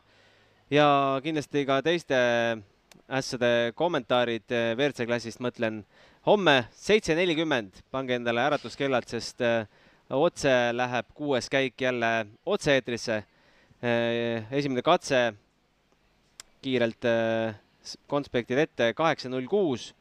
Ja 0.70 1.20
kindlasti 1.24 1.64
ka 1.68 1.81
teiste 1.85 2.18
ässade 3.11 3.72
kommentaarid 3.77 4.48
WRC 4.48 5.07
klassist, 5.07 5.40
mõtlen 5.44 5.83
homme 6.27 6.64
seitse 6.72 7.14
nelikümmend, 7.16 7.83
pange 7.92 8.16
endale 8.16 8.44
äratuskellad, 8.46 9.05
sest 9.09 9.44
otse 10.11 10.53
läheb 10.72 11.07
kuues 11.14 11.48
käik 11.53 11.81
jälle 11.81 12.27
otse-eetrisse. 12.46 13.22
Eh, 13.85 14.44
esimene 14.50 14.83
katse 14.83 15.35
kiirelt 16.64 17.05
eh, 17.05 17.55
konspektid 18.09 18.59
ette 18.59 18.92
kaheksa 18.96 19.29
null 19.29 19.48
kuus. 19.50 19.92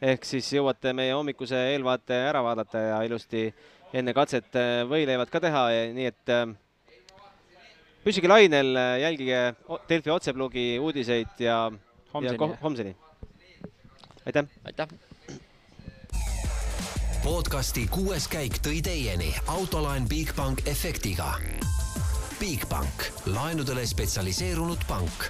Ehk 0.00 0.24
siis 0.24 0.48
jõuate 0.52 0.92
meie 0.96 1.12
hommikuse 1.12 1.58
eelvaate 1.74 2.16
ära 2.30 2.42
vaadata 2.44 2.80
ja 2.80 2.98
ilusti 3.04 3.46
enne 3.96 4.14
katset 4.16 4.56
eh, 4.56 4.82
võileivad 4.88 5.32
ka 5.32 5.40
teha, 5.40 5.64
nii 5.96 6.08
et 6.08 6.34
püsige 8.04 8.28
lainel, 8.28 8.74
jälgige 9.00 9.40
Delfi 9.88 10.10
otseplugi 10.10 10.78
uudiseid 10.80 11.38
ja 11.38 11.72
homseni, 12.14 12.36
ja 12.40 12.56
homseni. 12.62 12.96
aitäh! 14.26 14.44
aitäh! 14.64 14.88
podcasti 17.24 17.86
kuues 17.92 18.28
käik 18.32 18.62
tõi 18.64 18.80
teieni 18.82 19.34
autolaen 19.46 20.08
Bigbank 20.08 20.64
efektiga. 20.66 21.34
Bigbank, 22.40 23.10
laenudele 23.26 23.84
spetsialiseerunud 23.86 24.88
pank 24.88 25.28